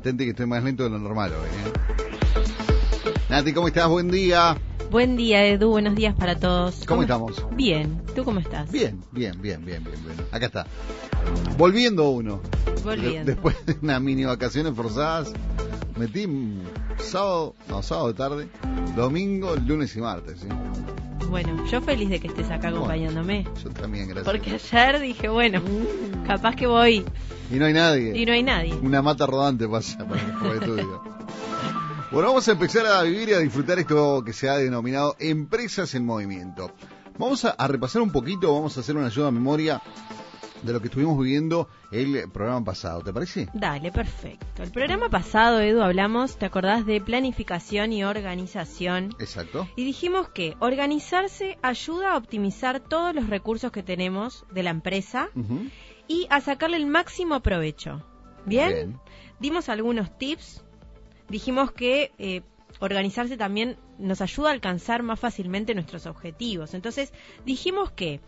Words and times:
Atente 0.00 0.24
que 0.24 0.30
estoy 0.30 0.46
más 0.46 0.64
lento 0.64 0.82
de 0.84 0.88
lo 0.88 0.98
normal 0.98 1.30
hoy. 1.34 1.46
¿eh? 1.46 3.20
Nati, 3.28 3.52
¿cómo 3.52 3.68
estás? 3.68 3.86
Buen 3.86 4.10
día. 4.10 4.56
Buen 4.90 5.14
día, 5.14 5.44
Edu. 5.46 5.68
Buenos 5.68 5.94
días 5.94 6.14
para 6.14 6.36
todos. 6.36 6.86
¿Cómo, 6.86 7.02
estamos? 7.02 7.44
Bien. 7.54 8.00
¿Tú 8.14 8.24
cómo 8.24 8.40
estás? 8.40 8.72
Bien, 8.72 8.98
bien, 9.12 9.42
bien, 9.42 9.62
bien, 9.62 9.84
bien, 9.84 10.02
bien. 10.02 10.16
Acá 10.32 10.46
está. 10.46 10.66
Volviendo 11.58 12.08
uno. 12.08 12.40
Volviendo. 12.82 13.26
De- 13.26 13.34
después 13.34 13.56
de 13.66 13.76
unas 13.82 14.00
mini 14.00 14.24
vacaciones 14.24 14.72
forzadas, 14.74 15.34
metí 15.98 16.26
sábado, 16.96 17.54
no, 17.68 17.82
sábado 17.82 18.08
de 18.08 18.14
tarde, 18.14 18.48
domingo, 18.96 19.54
lunes 19.54 19.94
y 19.96 20.00
martes. 20.00 20.40
¿sí? 20.40 20.48
Bueno, 21.30 21.64
yo 21.66 21.80
feliz 21.80 22.10
de 22.10 22.18
que 22.18 22.26
estés 22.26 22.50
acá 22.50 22.68
acompañándome. 22.70 23.46
Yo 23.62 23.70
también, 23.70 24.08
gracias. 24.08 24.26
Porque 24.26 24.50
ayer 24.54 25.00
dije, 25.00 25.28
bueno, 25.28 25.62
capaz 26.26 26.56
que 26.56 26.66
voy 26.66 27.04
Y 27.52 27.54
no 27.54 27.66
hay 27.66 27.72
nadie. 27.72 28.18
y 28.18 28.26
no 28.26 28.32
hay 28.32 28.42
nadie. 28.42 28.74
Una 28.82 29.00
mata 29.00 29.26
rodante 29.26 29.68
pasa 29.68 30.04
por 30.04 30.16
el, 30.18 30.58
estudio. 30.60 31.02
Bueno, 32.10 32.26
vamos 32.26 32.48
a 32.48 32.52
empezar 32.52 32.84
a 32.86 33.02
vivir 33.04 33.28
y 33.28 33.34
a 33.34 33.38
disfrutar 33.38 33.78
esto 33.78 34.24
que 34.24 34.32
se 34.32 34.48
ha 34.48 34.56
denominado 34.56 35.14
Empresas 35.20 35.94
en 35.94 36.04
Movimiento. 36.04 36.72
Vamos 37.16 37.44
a, 37.44 37.50
a 37.50 37.68
repasar 37.68 38.02
un 38.02 38.10
poquito, 38.10 38.52
vamos 38.52 38.76
a 38.76 38.80
hacer 38.80 38.96
una 38.96 39.06
ayuda 39.06 39.28
a 39.28 39.30
memoria 39.30 39.80
de 40.62 40.72
lo 40.72 40.80
que 40.80 40.88
estuvimos 40.88 41.18
viviendo 41.18 41.68
el 41.90 42.30
programa 42.30 42.64
pasado, 42.64 43.02
¿te 43.02 43.12
parece? 43.12 43.48
Dale, 43.54 43.90
perfecto. 43.90 44.62
El 44.62 44.70
programa 44.70 45.08
pasado, 45.08 45.60
Edu, 45.60 45.82
hablamos, 45.82 46.36
¿te 46.36 46.46
acordás 46.46 46.86
de 46.86 47.00
planificación 47.00 47.92
y 47.92 48.04
organización? 48.04 49.14
Exacto. 49.18 49.68
Y 49.76 49.84
dijimos 49.84 50.28
que 50.28 50.56
organizarse 50.60 51.58
ayuda 51.62 52.12
a 52.12 52.16
optimizar 52.16 52.80
todos 52.80 53.14
los 53.14 53.28
recursos 53.28 53.72
que 53.72 53.82
tenemos 53.82 54.44
de 54.52 54.62
la 54.62 54.70
empresa 54.70 55.30
y 56.08 56.26
a 56.30 56.40
sacarle 56.40 56.76
el 56.76 56.86
máximo 56.86 57.40
provecho. 57.40 58.04
¿Bien? 58.46 58.72
Bien. 58.72 59.00
Dimos 59.38 59.68
algunos 59.68 60.16
tips. 60.18 60.64
Dijimos 61.28 61.72
que 61.72 62.12
eh, 62.18 62.42
organizarse 62.80 63.36
también 63.36 63.76
nos 63.98 64.20
ayuda 64.20 64.48
a 64.48 64.52
alcanzar 64.52 65.02
más 65.02 65.20
fácilmente 65.20 65.74
nuestros 65.74 66.06
objetivos. 66.06 66.74
Entonces, 66.74 67.12
dijimos 67.44 67.90
que 67.90 68.20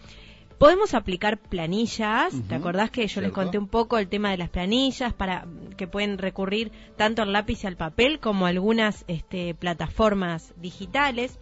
podemos 0.63 0.95
aplicar 0.95 1.39
planillas. 1.39 2.33
¿Te 2.49 2.55
acordás 2.55 2.93
que 2.93 3.05
yo 3.09 3.21
les 3.21 3.33
conté 3.33 3.59
un 3.59 3.67
poco 3.67 3.99
el 3.99 4.07
tema 4.07 4.31
de 4.31 4.37
las 4.37 4.49
planillas 4.49 5.13
para 5.13 5.45
que 5.77 5.89
pueden 5.89 6.19
recurrir 6.19 6.71
tanto 6.97 7.23
al 7.23 7.33
lápiz 7.33 7.65
y 7.65 7.67
al 7.67 7.77
papel 7.77 8.21
como 8.21 8.47
a 8.47 8.51
algunas 8.51 9.05
este, 9.09 9.55
plataformas 9.55 10.55
digitales? 10.57 11.41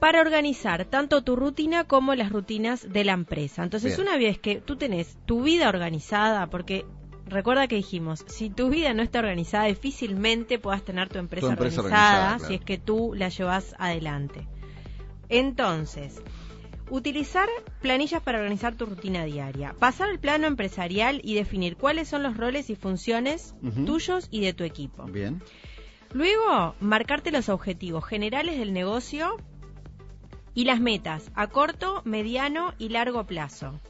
para 0.00 0.20
organizar 0.20 0.84
tanto 0.86 1.22
tu 1.22 1.36
rutina 1.36 1.84
como 1.84 2.16
las 2.16 2.32
rutinas 2.32 2.92
de 2.92 3.04
la 3.04 3.12
empresa. 3.12 3.62
Entonces, 3.62 3.96
Bien. 3.96 4.08
una 4.08 4.18
vez 4.18 4.36
que 4.40 4.56
tú 4.56 4.74
tenés 4.74 5.16
tu 5.26 5.44
vida 5.44 5.68
organizada, 5.68 6.48
porque 6.48 6.84
recuerda 7.24 7.68
que 7.68 7.76
dijimos, 7.76 8.24
si 8.26 8.50
tu 8.50 8.68
vida 8.68 8.94
no 8.94 9.02
está 9.04 9.20
organizada, 9.20 9.66
difícilmente 9.66 10.58
puedas 10.58 10.82
tener 10.82 11.08
tu 11.08 11.20
empresa, 11.20 11.46
Tu 11.46 11.52
empresa 11.52 11.82
organizada, 11.82 12.14
organizada, 12.14 12.38
claro. 12.38 12.48
si 12.48 12.54
es 12.54 12.64
que 12.64 12.78
tú 12.78 13.14
la 13.14 13.28
llevas 13.28 13.76
adelante. 13.78 14.48
Entonces, 15.28 16.20
utilizar 16.92 17.48
planillas 17.80 18.22
para 18.22 18.38
organizar 18.38 18.74
tu 18.74 18.84
rutina 18.84 19.24
diaria, 19.24 19.74
pasar 19.78 20.10
al 20.10 20.18
plano 20.18 20.46
empresarial 20.46 21.22
y 21.24 21.34
definir 21.34 21.78
cuáles 21.78 22.06
son 22.06 22.22
los 22.22 22.36
roles 22.36 22.68
y 22.68 22.76
funciones 22.76 23.54
tuyos 23.86 24.28
y 24.30 24.42
de 24.42 24.52
tu 24.52 24.62
equipo. 24.62 25.04
Bien. 25.04 25.42
Luego, 26.12 26.74
marcarte 26.80 27.32
los 27.32 27.48
objetivos 27.48 28.04
generales 28.04 28.58
del 28.58 28.74
negocio 28.74 29.38
y 30.52 30.64
las 30.64 30.80
metas 30.80 31.30
a 31.34 31.46
corto, 31.46 32.02
mediano 32.04 32.74
y 32.76 32.90
largo 32.90 33.24
plazo. 33.24 33.80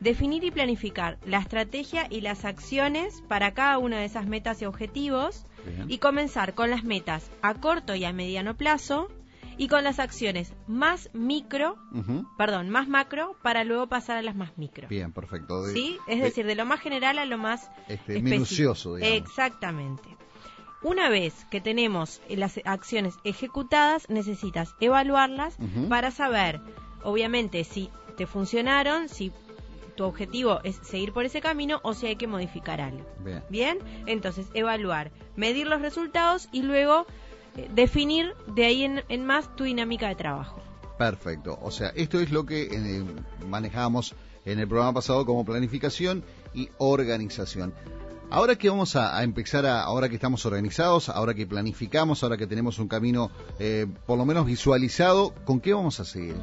Definir 0.00 0.42
y 0.42 0.50
planificar 0.50 1.18
la 1.24 1.38
estrategia 1.38 2.08
y 2.10 2.22
las 2.22 2.44
acciones 2.44 3.22
para 3.28 3.54
cada 3.54 3.78
una 3.78 4.00
de 4.00 4.06
esas 4.06 4.26
metas 4.26 4.60
y 4.60 4.64
objetivos 4.64 5.46
Bien. 5.64 5.88
y 5.88 5.98
comenzar 5.98 6.54
con 6.54 6.70
las 6.70 6.82
metas 6.82 7.30
a 7.40 7.54
corto 7.54 7.94
y 7.94 8.04
a 8.04 8.12
mediano 8.12 8.56
plazo 8.56 9.06
y 9.56 9.68
con 9.68 9.84
las 9.84 9.98
acciones 9.98 10.52
más 10.66 11.10
micro, 11.12 11.76
perdón, 12.38 12.68
más 12.70 12.88
macro 12.88 13.36
para 13.42 13.64
luego 13.64 13.86
pasar 13.88 14.16
a 14.16 14.22
las 14.22 14.34
más 14.34 14.56
micro. 14.58 14.88
Bien, 14.88 15.12
perfecto. 15.12 15.62
De- 15.64 15.72
¿Sí? 15.74 15.98
Es 16.06 16.18
de- 16.18 16.24
decir, 16.24 16.46
de 16.46 16.54
lo 16.54 16.64
más 16.66 16.80
general 16.80 17.18
a 17.18 17.24
lo 17.26 17.38
más 17.38 17.70
este, 17.88 18.20
minucioso, 18.20 18.96
digamos. 18.96 19.18
Exactamente. 19.18 20.08
Una 20.82 21.08
vez 21.08 21.44
que 21.50 21.60
tenemos 21.60 22.20
las 22.28 22.58
acciones 22.64 23.14
ejecutadas, 23.22 24.08
necesitas 24.08 24.74
evaluarlas 24.80 25.56
para 25.88 26.10
saber, 26.10 26.60
obviamente, 27.04 27.62
si 27.64 27.88
te 28.16 28.26
funcionaron, 28.26 29.08
si 29.08 29.30
tu 29.96 30.04
objetivo 30.04 30.60
es 30.64 30.76
seguir 30.82 31.12
por 31.12 31.24
ese 31.24 31.40
camino 31.40 31.78
o 31.84 31.94
si 31.94 32.06
hay 32.06 32.16
que 32.16 32.26
modificar 32.26 32.80
algo. 32.80 33.06
Bien. 33.20 33.42
Bien, 33.48 33.78
entonces 34.06 34.46
evaluar, 34.54 35.12
medir 35.36 35.66
los 35.68 35.82
resultados 35.82 36.48
y 36.50 36.62
luego 36.62 37.06
definir 37.74 38.34
de 38.54 38.64
ahí 38.64 38.84
en, 38.84 39.02
en 39.08 39.24
más 39.24 39.54
tu 39.56 39.64
dinámica 39.64 40.08
de 40.08 40.14
trabajo. 40.14 40.60
Perfecto. 40.98 41.58
O 41.62 41.70
sea, 41.70 41.88
esto 41.94 42.20
es 42.20 42.30
lo 42.30 42.46
que 42.46 42.62
eh, 42.70 43.04
manejamos 43.48 44.14
en 44.44 44.58
el 44.58 44.68
programa 44.68 44.94
pasado 44.94 45.24
como 45.26 45.44
planificación 45.44 46.22
y 46.54 46.68
organización. 46.78 47.72
Ahora 48.30 48.56
que 48.56 48.70
vamos 48.70 48.96
a, 48.96 49.16
a 49.16 49.24
empezar 49.24 49.66
a, 49.66 49.82
ahora 49.82 50.08
que 50.08 50.14
estamos 50.14 50.46
organizados, 50.46 51.10
ahora 51.10 51.34
que 51.34 51.46
planificamos, 51.46 52.22
ahora 52.22 52.38
que 52.38 52.46
tenemos 52.46 52.78
un 52.78 52.88
camino 52.88 53.30
eh, 53.58 53.86
por 54.06 54.16
lo 54.16 54.24
menos 54.24 54.46
visualizado, 54.46 55.34
¿con 55.44 55.60
qué 55.60 55.74
vamos 55.74 56.00
a 56.00 56.06
seguir? 56.06 56.34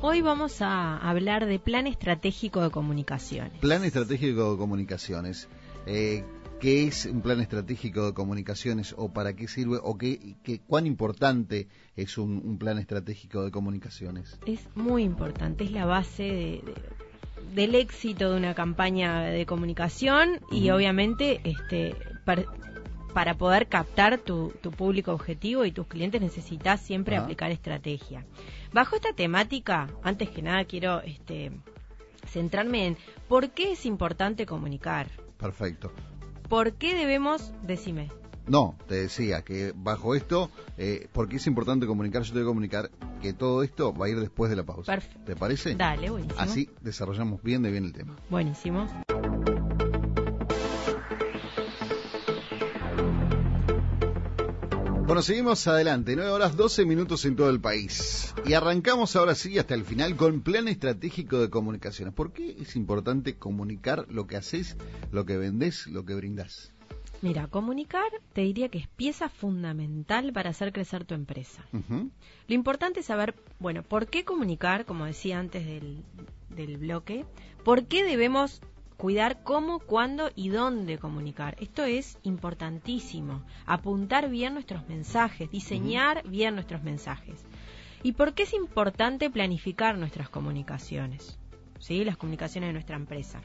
Hoy 0.00 0.22
vamos 0.22 0.62
a 0.62 0.96
hablar 0.96 1.44
de 1.44 1.58
plan 1.58 1.86
estratégico 1.86 2.62
de 2.62 2.70
comunicaciones. 2.70 3.58
Plan 3.60 3.84
estratégico 3.84 4.52
de 4.52 4.58
comunicaciones. 4.58 5.48
Eh, 5.86 6.24
¿Qué 6.64 6.84
es 6.86 7.04
un 7.04 7.20
plan 7.20 7.42
estratégico 7.42 8.06
de 8.06 8.14
comunicaciones 8.14 8.94
o 8.96 9.12
para 9.12 9.34
qué 9.36 9.48
sirve 9.48 9.78
o 9.82 9.98
qué, 9.98 10.34
qué- 10.42 10.60
cuán 10.66 10.86
importante 10.86 11.68
es 11.94 12.16
un, 12.16 12.40
un 12.42 12.56
plan 12.56 12.78
estratégico 12.78 13.44
de 13.44 13.50
comunicaciones? 13.50 14.40
Es 14.46 14.66
muy 14.74 15.02
importante, 15.02 15.64
es 15.64 15.72
la 15.72 15.84
base 15.84 16.22
de- 16.22 16.62
de- 16.64 17.54
del 17.54 17.74
éxito 17.74 18.30
de 18.30 18.38
una 18.38 18.54
campaña 18.54 19.24
de 19.24 19.44
comunicación 19.44 20.40
y 20.50 20.70
obviamente 20.70 21.42
este 21.44 21.96
par- 22.24 22.46
para 23.12 23.34
poder 23.34 23.66
captar 23.68 24.16
tu, 24.16 24.50
tu 24.62 24.70
público 24.70 25.12
objetivo 25.12 25.66
y 25.66 25.70
tus 25.70 25.86
clientes 25.86 26.22
necesitas 26.22 26.80
siempre 26.80 27.16
Ajá. 27.16 27.24
aplicar 27.26 27.50
estrategia. 27.50 28.24
Bajo 28.72 28.96
esta 28.96 29.12
temática, 29.12 29.90
antes 30.02 30.30
que 30.30 30.40
nada 30.40 30.64
quiero 30.64 31.02
este, 31.02 31.50
centrarme 32.26 32.86
en 32.86 32.96
por 33.28 33.50
qué 33.50 33.72
es 33.72 33.84
importante 33.84 34.46
comunicar. 34.46 35.10
Perfecto. 35.38 35.92
¿Por 36.48 36.74
qué 36.74 36.94
debemos, 36.94 37.52
decime, 37.62 38.10
No, 38.46 38.76
te 38.86 38.96
decía 38.96 39.42
que 39.42 39.72
bajo 39.74 40.14
esto, 40.14 40.50
eh, 40.76 41.08
porque 41.12 41.36
es 41.36 41.46
importante 41.46 41.86
comunicar, 41.86 42.22
yo 42.22 42.32
te 42.32 42.40
voy 42.40 42.42
a 42.42 42.50
comunicar 42.50 42.90
que 43.22 43.32
todo 43.32 43.62
esto 43.62 43.94
va 43.94 44.06
a 44.06 44.08
ir 44.10 44.20
después 44.20 44.50
de 44.50 44.56
la 44.56 44.64
pausa. 44.64 44.92
Perfecto. 44.92 45.20
¿Te 45.24 45.36
parece? 45.36 45.74
dale, 45.74 46.10
buenísimo. 46.10 46.40
Así 46.40 46.68
desarrollamos 46.82 47.42
bien 47.42 47.62
de 47.62 47.70
bien 47.70 47.84
el 47.84 47.92
tema. 47.94 48.16
Buenísimo. 48.28 48.86
Bueno, 55.06 55.20
seguimos 55.20 55.66
adelante. 55.66 56.16
9 56.16 56.30
horas 56.30 56.56
12 56.56 56.86
minutos 56.86 57.26
en 57.26 57.36
todo 57.36 57.50
el 57.50 57.60
país. 57.60 58.34
Y 58.46 58.54
arrancamos 58.54 59.14
ahora 59.16 59.34
sí 59.34 59.58
hasta 59.58 59.74
el 59.74 59.84
final 59.84 60.16
con 60.16 60.40
plan 60.40 60.66
estratégico 60.66 61.38
de 61.40 61.50
comunicaciones. 61.50 62.14
¿Por 62.14 62.32
qué 62.32 62.56
es 62.58 62.74
importante 62.74 63.36
comunicar 63.36 64.06
lo 64.08 64.26
que 64.26 64.36
haces, 64.36 64.78
lo 65.12 65.26
que 65.26 65.36
vendés, 65.36 65.88
lo 65.88 66.06
que 66.06 66.14
brindás? 66.14 66.72
Mira, 67.20 67.48
comunicar 67.48 68.10
te 68.32 68.40
diría 68.40 68.70
que 68.70 68.78
es 68.78 68.88
pieza 68.88 69.28
fundamental 69.28 70.32
para 70.32 70.50
hacer 70.50 70.72
crecer 70.72 71.04
tu 71.04 71.12
empresa. 71.12 71.62
Lo 72.48 72.54
importante 72.54 73.00
es 73.00 73.06
saber, 73.06 73.34
bueno, 73.58 73.82
¿por 73.82 74.06
qué 74.06 74.24
comunicar? 74.24 74.86
Como 74.86 75.04
decía 75.04 75.38
antes 75.38 75.66
del, 75.66 76.02
del 76.48 76.78
bloque, 76.78 77.26
¿por 77.62 77.84
qué 77.84 78.04
debemos 78.04 78.62
cuidar 78.96 79.42
cómo, 79.42 79.78
cuándo 79.80 80.30
y 80.34 80.48
dónde 80.48 80.98
comunicar? 80.98 81.56
Esto 81.60 81.84
es 81.84 82.18
importantísimo. 82.22 83.44
Apuntar 83.66 84.28
bien 84.28 84.54
nuestros 84.54 84.88
mensajes, 84.88 85.50
diseñar 85.50 86.26
bien 86.28 86.54
nuestros 86.54 86.82
mensajes. 86.82 87.44
¿Y 88.02 88.12
por 88.12 88.34
qué 88.34 88.42
es 88.42 88.52
importante 88.52 89.30
planificar 89.30 89.96
nuestras 89.96 90.28
comunicaciones? 90.28 91.38
¿Sí? 91.78 92.04
Las 92.04 92.16
comunicaciones 92.16 92.68
de 92.68 92.74
nuestra 92.74 92.96
empresa. 92.96 93.40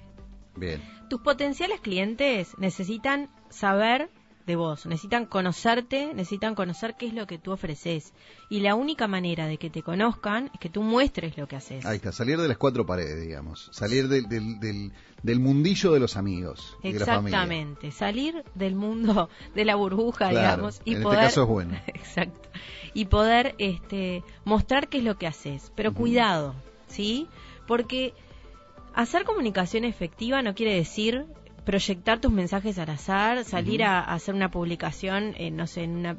Bien. 0.55 0.81
Tus 1.09 1.21
potenciales 1.21 1.79
clientes 1.79 2.57
necesitan 2.57 3.29
saber 3.49 4.09
de 4.49 4.55
vos, 4.55 4.87
necesitan 4.87 5.27
conocerte, 5.27 6.11
necesitan 6.15 6.55
conocer 6.55 6.95
qué 6.97 7.05
es 7.05 7.13
lo 7.13 7.27
que 7.27 7.37
tú 7.37 7.51
ofreces. 7.51 8.13
Y 8.49 8.61
la 8.61 8.73
única 8.73 9.07
manera 9.07 9.45
de 9.45 9.57
que 9.57 9.69
te 9.69 9.83
conozcan 9.83 10.49
es 10.55 10.59
que 10.59 10.69
tú 10.69 10.81
muestres 10.81 11.37
lo 11.37 11.47
que 11.47 11.55
haces. 11.55 11.85
Ahí 11.85 11.97
está, 11.97 12.11
salir 12.11 12.41
de 12.41 12.47
las 12.47 12.57
cuatro 12.57 12.83
paredes, 12.83 13.21
digamos. 13.21 13.69
Salir 13.71 14.07
del, 14.07 14.27
del, 14.27 14.59
del, 14.59 14.91
del 15.21 15.39
mundillo 15.39 15.91
de 15.91 15.99
los 15.99 16.17
amigos 16.17 16.75
y 16.81 16.93
de 16.93 16.99
la. 16.99 17.05
Exactamente, 17.05 17.91
salir 17.91 18.43
del 18.55 18.75
mundo 18.75 19.29
de 19.53 19.65
la 19.65 19.75
burbuja, 19.75 20.29
Claro, 20.29 20.39
digamos, 20.39 20.81
y 20.83 20.91
en 20.91 20.97
este 20.97 21.03
poder 21.03 21.19
caso 21.19 21.43
es 21.43 21.47
bueno. 21.47 21.79
Exacto. 21.87 22.49
Y 22.95 23.05
poder 23.05 23.53
este 23.59 24.23
mostrar 24.45 24.89
qué 24.89 24.97
es 24.97 25.03
lo 25.03 25.19
que 25.19 25.27
haces, 25.27 25.71
pero 25.75 25.93
cuidado, 25.93 26.55
¿sí? 26.87 27.27
Porque 27.67 28.15
hacer 28.95 29.25
comunicación 29.25 29.83
efectiva 29.83 30.41
no 30.41 30.55
quiere 30.55 30.73
decir 30.73 31.27
proyectar 31.65 32.19
tus 32.19 32.31
mensajes 32.31 32.77
al 32.79 32.89
azar, 32.89 33.43
salir 33.43 33.83
a, 33.83 33.99
hacer 33.99 34.35
una 34.35 34.51
publicación, 34.51 35.35
no 35.53 35.67
sé, 35.67 35.83
en 35.83 35.97
una, 35.97 36.17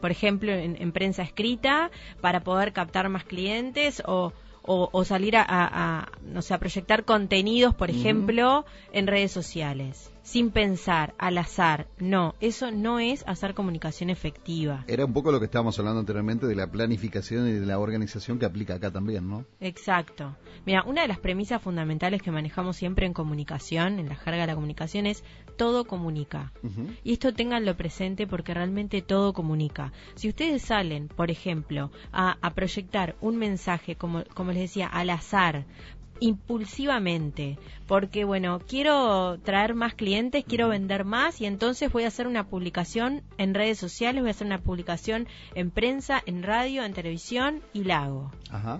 por 0.00 0.10
ejemplo, 0.10 0.52
en, 0.52 0.92
prensa 0.92 1.22
escrita 1.22 1.90
para 2.20 2.40
poder 2.40 2.72
captar 2.72 3.08
más 3.08 3.24
clientes 3.24 4.02
o, 4.06 4.32
o, 4.62 5.04
salir 5.04 5.36
a, 5.36 6.08
no 6.22 6.42
sé, 6.42 6.54
a 6.54 6.58
proyectar 6.58 7.04
contenidos, 7.04 7.74
por 7.74 7.90
ejemplo, 7.90 8.64
en 8.92 9.06
redes 9.06 9.32
sociales 9.32 10.11
sin 10.22 10.50
pensar, 10.50 11.14
al 11.18 11.38
azar. 11.38 11.88
No, 11.98 12.34
eso 12.40 12.70
no 12.70 12.98
es 12.98 13.24
hacer 13.26 13.54
comunicación 13.54 14.10
efectiva. 14.10 14.84
Era 14.86 15.04
un 15.04 15.12
poco 15.12 15.32
lo 15.32 15.38
que 15.38 15.46
estábamos 15.46 15.78
hablando 15.78 16.00
anteriormente 16.00 16.46
de 16.46 16.54
la 16.54 16.70
planificación 16.70 17.48
y 17.48 17.52
de 17.52 17.66
la 17.66 17.78
organización 17.78 18.38
que 18.38 18.46
aplica 18.46 18.74
acá 18.74 18.90
también, 18.90 19.28
¿no? 19.28 19.44
Exacto. 19.60 20.36
Mira, 20.64 20.84
una 20.84 21.02
de 21.02 21.08
las 21.08 21.18
premisas 21.18 21.60
fundamentales 21.60 22.22
que 22.22 22.30
manejamos 22.30 22.76
siempre 22.76 23.06
en 23.06 23.12
comunicación, 23.12 23.98
en 23.98 24.08
la 24.08 24.16
jerga 24.16 24.42
de 24.42 24.46
la 24.48 24.54
comunicación, 24.54 25.06
es 25.06 25.24
todo 25.56 25.84
comunica. 25.84 26.52
Y 27.04 27.12
esto 27.12 27.34
tenganlo 27.34 27.76
presente 27.76 28.26
porque 28.26 28.54
realmente 28.54 29.02
todo 29.02 29.32
comunica. 29.32 29.92
Si 30.14 30.28
ustedes 30.28 30.62
salen, 30.62 31.08
por 31.08 31.30
ejemplo, 31.30 31.90
a, 32.12 32.38
a 32.40 32.54
proyectar 32.54 33.16
un 33.20 33.36
mensaje, 33.36 33.96
como, 33.96 34.24
como 34.34 34.52
les 34.52 34.62
decía, 34.62 34.86
al 34.86 35.10
azar, 35.10 35.64
impulsivamente, 36.22 37.58
porque 37.88 38.24
bueno, 38.24 38.60
quiero 38.60 39.40
traer 39.40 39.74
más 39.74 39.94
clientes, 39.94 40.44
quiero 40.46 40.68
vender 40.68 41.04
más 41.04 41.40
y 41.40 41.46
entonces 41.46 41.90
voy 41.92 42.04
a 42.04 42.08
hacer 42.08 42.28
una 42.28 42.46
publicación 42.46 43.22
en 43.38 43.54
redes 43.54 43.78
sociales, 43.78 44.22
voy 44.22 44.28
a 44.28 44.30
hacer 44.30 44.46
una 44.46 44.60
publicación 44.60 45.26
en 45.56 45.72
prensa, 45.72 46.22
en 46.24 46.44
radio, 46.44 46.84
en 46.84 46.92
televisión 46.92 47.60
y 47.72 47.82
la 47.82 48.04
hago. 48.04 48.30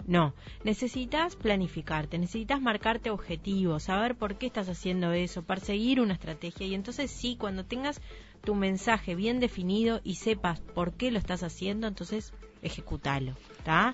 No, 0.07 0.35
necesitas 0.63 1.35
planificarte, 1.35 2.17
necesitas 2.17 2.63
marcarte 2.63 3.11
objetivos, 3.11 3.83
saber 3.85 4.15
por 4.15 4.37
qué 4.37 4.47
estás 4.47 4.69
haciendo 4.69 5.11
eso, 5.11 5.43
perseguir 5.43 6.01
una 6.01 6.15
estrategia 6.15 6.69
y 6.69 6.75
entonces 6.75 7.11
sí, 7.11 7.37
cuando 7.37 7.65
tengas 7.65 8.01
tu 8.45 8.55
mensaje 8.55 9.17
bien 9.17 9.41
definido 9.41 10.01
y 10.05 10.15
sepas 10.15 10.61
por 10.61 10.93
qué 10.93 11.11
lo 11.11 11.19
estás 11.19 11.43
haciendo, 11.43 11.89
entonces 11.89 12.33
ejecútalo. 12.63 13.35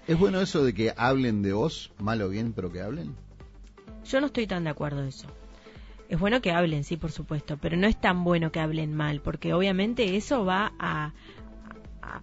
¿Es 0.07 0.19
bueno 0.19 0.41
eso 0.41 0.65
de 0.65 0.75
que 0.75 0.93
hablen 0.97 1.41
de 1.43 1.55
vos, 1.55 1.93
mal 1.99 2.21
o 2.21 2.29
bien, 2.29 2.53
pero 2.53 2.71
que 2.71 2.83
hablen? 2.83 3.15
Yo 4.09 4.21
no 4.21 4.27
estoy 4.27 4.47
tan 4.47 4.65
de 4.65 4.71
acuerdo 4.71 5.03
en 5.03 5.09
eso. 5.09 5.29
Es 6.09 6.19
bueno 6.19 6.41
que 6.41 6.53
hablen, 6.53 6.85
sí, 6.85 6.97
por 6.97 7.13
supuesto, 7.13 7.59
pero 7.59 7.77
no 7.77 7.87
es 7.87 8.01
tan 8.01 8.25
bueno 8.25 8.51
que 8.51 8.61
hablen 8.61 8.95
mal, 8.95 9.21
porque 9.21 9.53
obviamente 9.53 10.17
eso 10.17 10.47
va 10.47 10.73
a, 10.79 11.13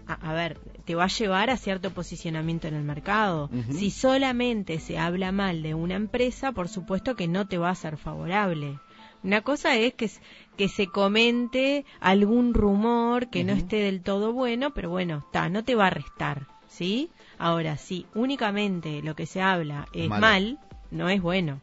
a, 0.08 0.34
ver, 0.34 0.58
te 0.86 0.96
va 0.96 1.04
a 1.04 1.08
llevar 1.08 1.52
a 1.52 1.58
cierto 1.58 1.92
posicionamiento 1.92 2.68
en 2.68 2.74
el 2.74 2.84
mercado. 2.84 3.50
Si 3.72 3.92
solamente 3.92 4.80
se 4.80 4.98
habla 4.98 5.32
mal 5.32 5.62
de 5.62 5.76
una 5.76 5.96
empresa, 5.96 6.52
por 6.52 6.68
supuesto 6.68 7.16
que 7.16 7.28
no 7.28 7.48
te 7.48 7.60
va 7.60 7.70
a 7.70 7.76
ser 7.76 7.98
favorable. 7.98 8.80
Una 9.24 9.42
cosa 9.42 9.76
es 9.76 9.94
que, 9.94 10.10
que 10.58 10.68
se 10.68 10.88
comente 10.88 11.86
algún 12.00 12.54
rumor 12.54 13.28
que 13.28 13.44
no 13.44 13.54
esté 13.54 13.78
del 13.78 14.02
todo 14.02 14.34
bueno, 14.34 14.72
pero 14.74 14.90
bueno, 14.90 15.24
está, 15.26 15.50
no 15.50 15.64
te 15.64 15.76
va 15.76 15.88
a 15.88 15.92
restar, 15.92 16.48
¿sí? 16.68 17.10
Ahora, 17.38 17.78
si 17.78 18.06
únicamente 18.16 19.02
lo 19.04 19.16
que 19.16 19.26
se 19.26 19.42
habla 19.42 19.88
es 19.94 20.10
mal, 20.10 20.60
no 20.92 21.10
es 21.10 21.22
bueno. 21.22 21.60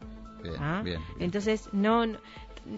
¿Ah? 0.59 0.85
Entonces, 1.19 1.69
no, 1.73 2.05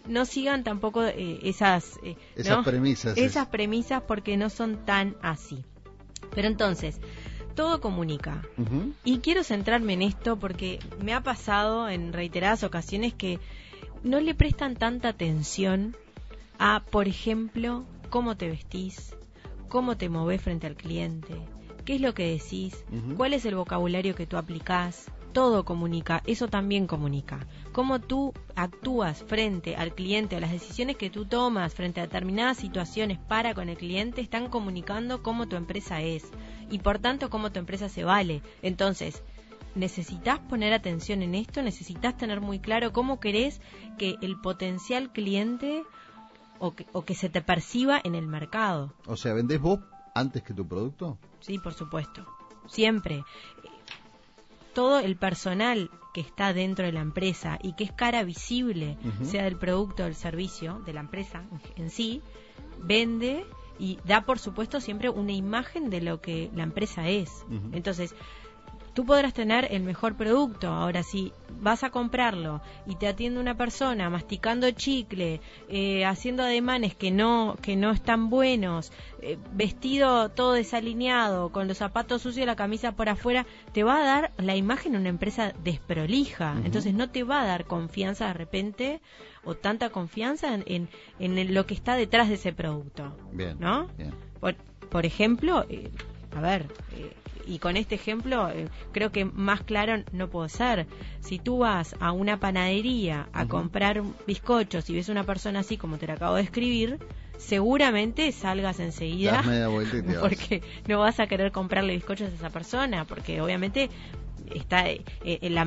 no 0.07 0.25
sigan 0.25 0.65
tampoco 0.65 1.05
eh, 1.05 1.41
esas, 1.43 1.99
eh, 2.03 2.17
esas 2.37 2.65
premisas. 2.65 3.17
Esas 3.17 3.49
premisas 3.49 4.03
porque 4.03 4.37
no 4.37 4.51
son 4.51 4.85
tan 4.85 5.17
así. 5.23 5.65
Pero 6.35 6.49
entonces, 6.49 7.01
todo 7.55 7.81
comunica. 7.81 8.43
Y 9.05 9.19
quiero 9.19 9.45
centrarme 9.45 9.95
en 9.95 10.03
esto 10.03 10.37
porque 10.37 10.81
me 11.03 11.15
ha 11.15 11.23
pasado 11.23 11.89
en 11.89 12.13
reiteradas 12.13 12.65
ocasiones 12.65 13.15
que 13.15 13.39
no 14.03 14.21
le 14.21 14.35
prestan 14.35 14.77
tanta 14.77 15.09
atención 15.09 15.97
a, 16.59 16.83
por 16.91 17.09
ejemplo, 17.09 17.85
cómo 18.11 18.37
te 18.37 18.49
vestís, 18.49 19.17
cómo 19.69 19.97
te 19.97 20.09
moves 20.09 20.43
frente 20.43 20.67
al 20.67 20.77
cliente, 20.77 21.35
qué 21.85 21.97
es 21.97 22.01
lo 22.01 22.15
que 22.15 22.31
decís, 22.31 22.85
cuál 23.17 23.33
es 23.33 23.45
el 23.45 23.55
vocabulario 23.55 24.15
que 24.15 24.27
tú 24.27 24.37
aplicás, 24.37 25.07
todo 25.35 25.65
comunica, 25.65 26.23
eso 26.27 26.49
también 26.49 26.87
comunica. 26.87 27.47
Cómo 27.73 28.01
tú 28.01 28.33
actúas 28.55 29.23
frente 29.25 29.77
al 29.77 29.95
cliente, 29.95 30.37
a 30.37 30.41
las 30.41 30.53
decisiones 30.53 30.97
que 30.97 31.11
tú 31.11 31.27
tomas 31.27 31.75
frente 31.75 32.01
a 32.01 32.05
determinadas 32.05 32.57
situaciones 32.57 33.19
para 33.19 33.53
con 33.53 33.69
el 33.69 33.77
cliente, 33.77 34.23
están 34.23 34.49
comunicando 34.49 35.23
cómo 35.23 35.47
tu 35.47 35.57
empresa 35.57 36.01
es 36.01 36.31
y 36.71 36.79
por 36.79 37.01
tanto 37.01 37.29
cómo 37.29 37.53
tu 37.53 37.59
empresa 37.59 37.91
se 37.91 38.05
vale. 38.05 38.43
Entonces, 38.63 39.23
necesitas 39.75 40.39
poner 40.39 40.73
atención 40.73 41.21
en 41.23 41.35
esto, 41.35 41.63
necesitas 41.63 42.17
tener 42.17 42.41
muy 42.41 42.61
claro 42.61 42.93
cómo 42.93 43.19
querés 43.19 43.61
que 43.99 44.17
el 44.23 44.41
potencial 44.41 45.13
cliente 45.13 45.83
o 46.61 46.75
que, 46.75 46.87
o 46.93 47.05
que 47.05 47.17
se 47.17 47.29
te 47.29 47.43
perciba 47.43 48.01
en 48.05 48.15
el 48.15 48.29
mercado. 48.29 48.95
O 49.07 49.17
sea, 49.17 49.35
¿vendés 49.35 49.61
vos 49.61 49.81
antes 50.15 50.45
que 50.45 50.55
tu 50.55 50.67
producto? 50.67 51.19
Sí, 51.41 51.59
por 51.59 51.75
supuesto. 51.75 52.25
Siempre 52.67 53.25
todo 54.75 54.99
el 54.99 55.17
personal 55.17 55.91
que 56.13 56.21
está 56.21 56.53
dentro 56.53 56.85
de 56.85 56.93
la 56.93 57.01
empresa 57.01 57.59
y 57.63 57.75
que 57.75 57.85
es 57.85 57.93
cara 57.93 58.23
visible, 58.25 58.97
sea 59.23 59.45
del 59.45 59.57
producto 59.57 60.03
o 60.03 60.07
del 60.07 60.15
servicio 60.15 60.81
de 60.85 60.93
la 60.93 61.01
empresa 61.01 61.45
en 61.77 61.91
sí, 61.91 62.23
vende 62.79 63.47
y 63.79 63.99
da 64.05 64.25
por 64.25 64.39
supuesto 64.39 64.81
siempre 64.81 65.09
una 65.09 65.33
imagen 65.33 65.91
de 65.91 66.01
lo 66.01 66.21
que 66.21 66.51
la 66.55 66.63
empresa 66.63 67.09
es. 67.09 67.45
Entonces, 67.73 68.15
tú 68.95 69.05
podrás 69.05 69.35
tener 69.35 69.69
el 69.71 69.83
mejor 69.83 70.15
producto. 70.15 70.69
Ahora, 70.69 71.03
si 71.03 71.33
vas 71.61 71.85
a 71.85 71.91
comprarlo 71.91 72.63
y 72.87 72.95
te 72.95 73.09
atiende 73.09 73.41
una 73.41 73.57
persona 73.57 74.09
masticando 74.09 74.71
chicle, 74.71 75.41
eh, 75.69 76.05
haciendo 76.05 76.45
ademanes 76.45 76.95
que 76.95 77.11
no, 77.11 77.57
que 77.61 77.77
no 77.77 77.91
están 77.91 78.31
buenos, 78.31 78.93
eh, 79.21 79.37
vestido 79.53 80.31
todo 80.31 80.53
desalineado, 80.53 81.51
con 81.51 81.69
los 81.69 81.79
zapatos 81.79 82.23
sucios 82.23 82.45
y 82.45 82.47
la 82.47 82.57
camisa 82.57 82.93
por 82.93 83.09
afuera, 83.09 83.47
te 83.73 83.83
va 83.83 83.99
a 83.99 84.05
dar 84.05 84.33
la 84.39 84.57
imagen 84.57 84.93
de 84.93 84.99
una 84.99 85.09
empresa 85.09 85.53
desprolija. 85.63 86.55
Entonces, 86.65 86.95
no 86.95 87.11
te 87.11 87.25
va 87.25 87.43
a 87.43 87.47
dar 87.47 87.65
confianza 87.67 88.29
de 88.29 88.35
repente 88.35 89.01
o 89.45 89.55
tanta 89.55 89.91
confianza 89.91 90.55
en, 90.55 90.89
en, 91.19 91.55
lo 91.55 91.67
que 91.67 91.75
está 91.75 91.97
detrás 91.97 92.29
de 92.29 92.35
ese 92.35 92.53
producto. 92.53 93.17
Bien. 93.33 93.57
¿No? 93.59 93.89
Por, 94.41 94.55
por 94.89 95.05
ejemplo, 95.05 95.67
eh, 95.69 95.91
a 96.35 96.41
ver, 96.41 96.67
y 97.47 97.59
con 97.59 97.77
este 97.77 97.95
ejemplo 97.95 98.51
eh, 98.51 98.69
creo 98.93 99.11
que 99.13 99.25
más 99.25 99.63
claro 99.63 100.03
no 100.13 100.29
puedo 100.29 100.49
ser. 100.49 100.87
Si 101.21 101.39
tú 101.39 101.59
vas 101.59 101.97
a 102.01 102.13
una 102.13 102.41
panadería 102.41 103.29
a 103.33 103.47
comprar 103.47 104.03
bizcochos 104.27 104.89
y 104.91 104.95
ves 104.95 105.09
una 105.09 105.25
persona 105.25 105.61
así 105.61 105.77
como 105.77 105.99
te 105.99 106.07
la 106.07 106.15
acabo 106.15 106.37
de 106.37 106.43
escribir, 106.43 106.99
seguramente 107.39 108.31
salgas 108.33 108.81
enseguida 108.81 109.43
porque 110.21 110.63
no 110.87 111.01
vas 111.01 111.21
a 111.21 111.27
querer 111.27 111.53
comprarle 111.53 111.95
bizcochos 111.95 112.31
a 112.31 112.35
esa 112.35 112.51
persona, 112.51 113.05
porque 113.05 113.41
obviamente 113.41 113.91
está 114.53 114.89
eh, 114.91 115.05
en 115.23 115.55
la, 115.55 115.65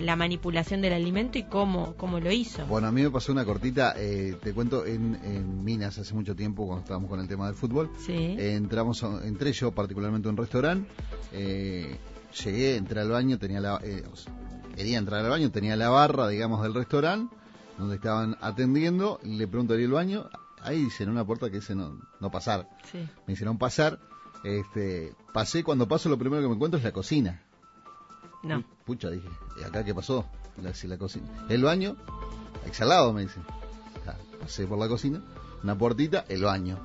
la, 0.00 0.16
manipulación 0.16 0.80
del 0.80 0.92
alimento 0.92 1.38
y 1.38 1.44
cómo, 1.44 1.94
cómo 1.96 2.20
lo 2.20 2.30
hizo. 2.30 2.66
Bueno, 2.66 2.88
a 2.88 2.92
mí 2.92 3.02
me 3.02 3.10
pasó 3.10 3.32
una 3.32 3.44
cortita, 3.44 3.94
eh, 3.96 4.36
te 4.42 4.52
cuento, 4.52 4.86
en, 4.86 5.64
Minas 5.64 5.98
hace 5.98 6.14
mucho 6.14 6.34
tiempo, 6.34 6.66
cuando 6.66 6.82
estábamos 6.82 7.10
con 7.10 7.20
el 7.20 7.28
tema 7.28 7.46
del 7.46 7.54
fútbol, 7.54 7.90
eh, 8.08 8.54
entramos, 8.56 9.02
entré 9.24 9.52
yo 9.52 9.72
particularmente 9.72 10.28
a 10.28 10.30
un 10.30 10.36
restaurante, 10.36 10.88
llegué, 11.32 12.76
entré 12.76 13.00
al 13.00 13.10
baño, 13.10 13.38
tenía 13.38 13.60
la, 13.60 13.80
quería 14.74 14.98
entrar 14.98 15.24
al 15.24 15.30
baño, 15.30 15.50
tenía 15.50 15.76
la 15.76 15.88
barra, 15.88 16.28
digamos, 16.28 16.62
del 16.62 16.74
restaurante, 16.74 17.34
donde 17.78 17.96
estaban 17.96 18.36
atendiendo, 18.40 19.20
le 19.22 19.46
pregunto, 19.46 19.78
¿y 19.78 19.84
el 19.84 19.90
baño? 19.90 20.28
Ahí 20.62 20.84
dice, 20.84 21.04
en 21.04 21.10
una 21.10 21.24
puerta 21.24 21.48
que 21.48 21.56
dice 21.56 21.74
no, 21.74 22.00
no 22.20 22.30
pasar. 22.30 22.68
Me 23.26 23.34
hicieron 23.34 23.58
pasar. 23.58 24.00
Este, 24.44 25.14
pasé, 25.32 25.64
cuando 25.64 25.88
paso 25.88 26.08
lo 26.08 26.18
primero 26.18 26.42
que 26.42 26.48
me 26.48 26.54
encuentro 26.54 26.78
es 26.78 26.84
la 26.84 26.92
cocina. 26.92 27.45
No. 28.46 28.64
Pucha, 28.84 29.10
dije, 29.10 29.28
¿y 29.60 29.64
acá 29.64 29.84
qué 29.84 29.94
pasó? 29.94 30.24
La, 30.62 30.72
la 30.84 30.98
cocina. 30.98 31.26
El 31.48 31.64
baño, 31.64 31.96
exhalado, 32.64 33.12
me 33.12 33.22
dice. 33.22 33.40
pasé 34.40 34.66
por 34.66 34.78
la 34.78 34.88
cocina, 34.88 35.20
una 35.62 35.76
puertita, 35.76 36.24
el 36.28 36.42
baño. 36.42 36.78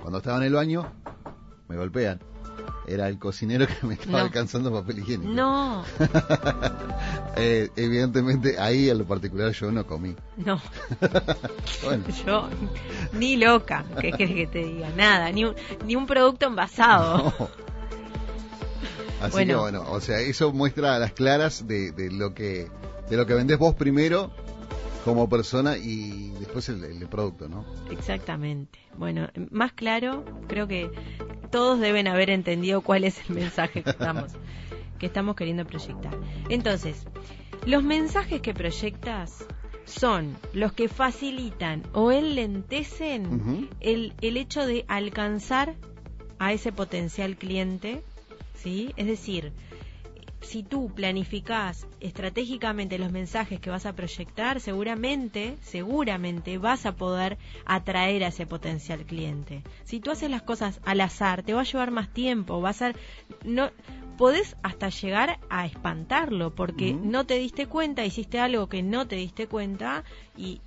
Cuando 0.00 0.18
estaba 0.18 0.38
en 0.38 0.44
el 0.44 0.52
baño, 0.52 0.86
me 1.68 1.76
golpean. 1.76 2.20
Era 2.86 3.08
el 3.08 3.18
cocinero 3.18 3.66
que 3.66 3.86
me 3.86 3.94
estaba 3.94 4.22
alcanzando 4.22 4.72
papel 4.72 4.98
higiénico. 4.98 5.32
No. 5.32 5.84
eh, 7.36 7.70
evidentemente, 7.76 8.58
ahí 8.58 8.90
en 8.90 8.98
lo 8.98 9.04
particular 9.04 9.52
yo 9.52 9.70
no 9.70 9.86
comí. 9.86 10.14
No. 10.36 10.60
bueno. 11.84 12.04
Yo, 12.26 12.48
ni 13.12 13.36
loca, 13.36 13.84
¿qué 14.00 14.10
quieres 14.10 14.34
que 14.34 14.46
te 14.46 14.58
diga? 14.64 14.90
Nada, 14.96 15.30
ni 15.30 15.44
un, 15.44 15.54
ni 15.86 15.94
un 15.94 16.06
producto 16.06 16.46
envasado. 16.46 17.32
No. 17.38 17.48
Así 19.22 19.46
que 19.46 19.54
bueno, 19.54 19.84
o 19.88 20.00
sea, 20.00 20.18
eso 20.20 20.52
muestra 20.52 20.96
a 20.96 20.98
las 20.98 21.12
claras 21.12 21.66
de, 21.66 21.92
lo 22.10 22.34
que 22.34 22.68
de 23.08 23.16
lo 23.16 23.26
que 23.26 23.34
vendés 23.34 23.58
vos 23.58 23.74
primero 23.74 24.32
como 25.04 25.28
persona 25.28 25.76
y 25.76 26.30
después 26.38 26.68
el, 26.68 27.06
producto, 27.08 27.48
¿no? 27.48 27.64
Exactamente. 27.90 28.78
Bueno, 28.96 29.28
más 29.50 29.72
claro, 29.72 30.24
creo 30.48 30.66
que 30.66 30.90
todos 31.50 31.80
deben 31.80 32.08
haber 32.08 32.30
entendido 32.30 32.80
cuál 32.80 33.04
es 33.04 33.18
el 33.28 33.34
mensaje 33.36 33.82
que 33.82 33.90
estamos 33.90 34.32
que 34.98 35.06
estamos 35.06 35.34
queriendo 35.34 35.64
proyectar. 35.64 36.16
Entonces, 36.48 37.04
los 37.66 37.82
mensajes 37.82 38.40
que 38.40 38.54
proyectas 38.54 39.44
son 39.84 40.36
los 40.52 40.72
que 40.72 40.88
facilitan 40.88 41.82
o 41.92 42.12
enlentecen 42.12 43.68
el, 43.80 44.14
el 44.20 44.36
hecho 44.36 44.64
de 44.64 44.84
alcanzar 44.88 45.74
a 46.38 46.52
ese 46.52 46.72
potencial 46.72 47.36
cliente, 47.36 48.02
¿sí? 48.54 48.92
Es 48.96 49.06
decir, 49.06 49.52
si 50.40 50.62
tú 50.64 50.90
planificás 50.92 51.86
estratégicamente 52.00 52.98
los 52.98 53.12
mensajes 53.12 53.60
que 53.60 53.70
vas 53.70 53.86
a 53.86 53.94
proyectar, 53.94 54.60
seguramente, 54.60 55.56
seguramente 55.62 56.58
vas 56.58 56.84
a 56.84 56.96
poder 56.96 57.38
atraer 57.64 58.24
a 58.24 58.28
ese 58.28 58.46
potencial 58.46 59.04
cliente. 59.04 59.62
Si 59.84 60.00
tú 60.00 60.10
haces 60.10 60.30
las 60.30 60.42
cosas 60.42 60.80
al 60.84 61.00
azar, 61.00 61.42
te 61.44 61.54
va 61.54 61.60
a 61.60 61.64
llevar 61.64 61.90
más 61.92 62.12
tiempo, 62.12 62.60
vas 62.60 62.82
a 62.82 62.92
no 63.44 63.70
podés 64.18 64.56
hasta 64.62 64.88
llegar 64.88 65.38
a 65.48 65.64
espantarlo 65.64 66.54
porque 66.54 66.92
no 66.92 67.24
te 67.24 67.38
diste 67.38 67.66
cuenta, 67.66 68.04
hiciste 68.04 68.38
algo 68.40 68.68
que 68.68 68.82
no 68.82 69.06
te 69.06 69.16
diste 69.16 69.46
cuenta 69.46 70.04
y 70.36 70.60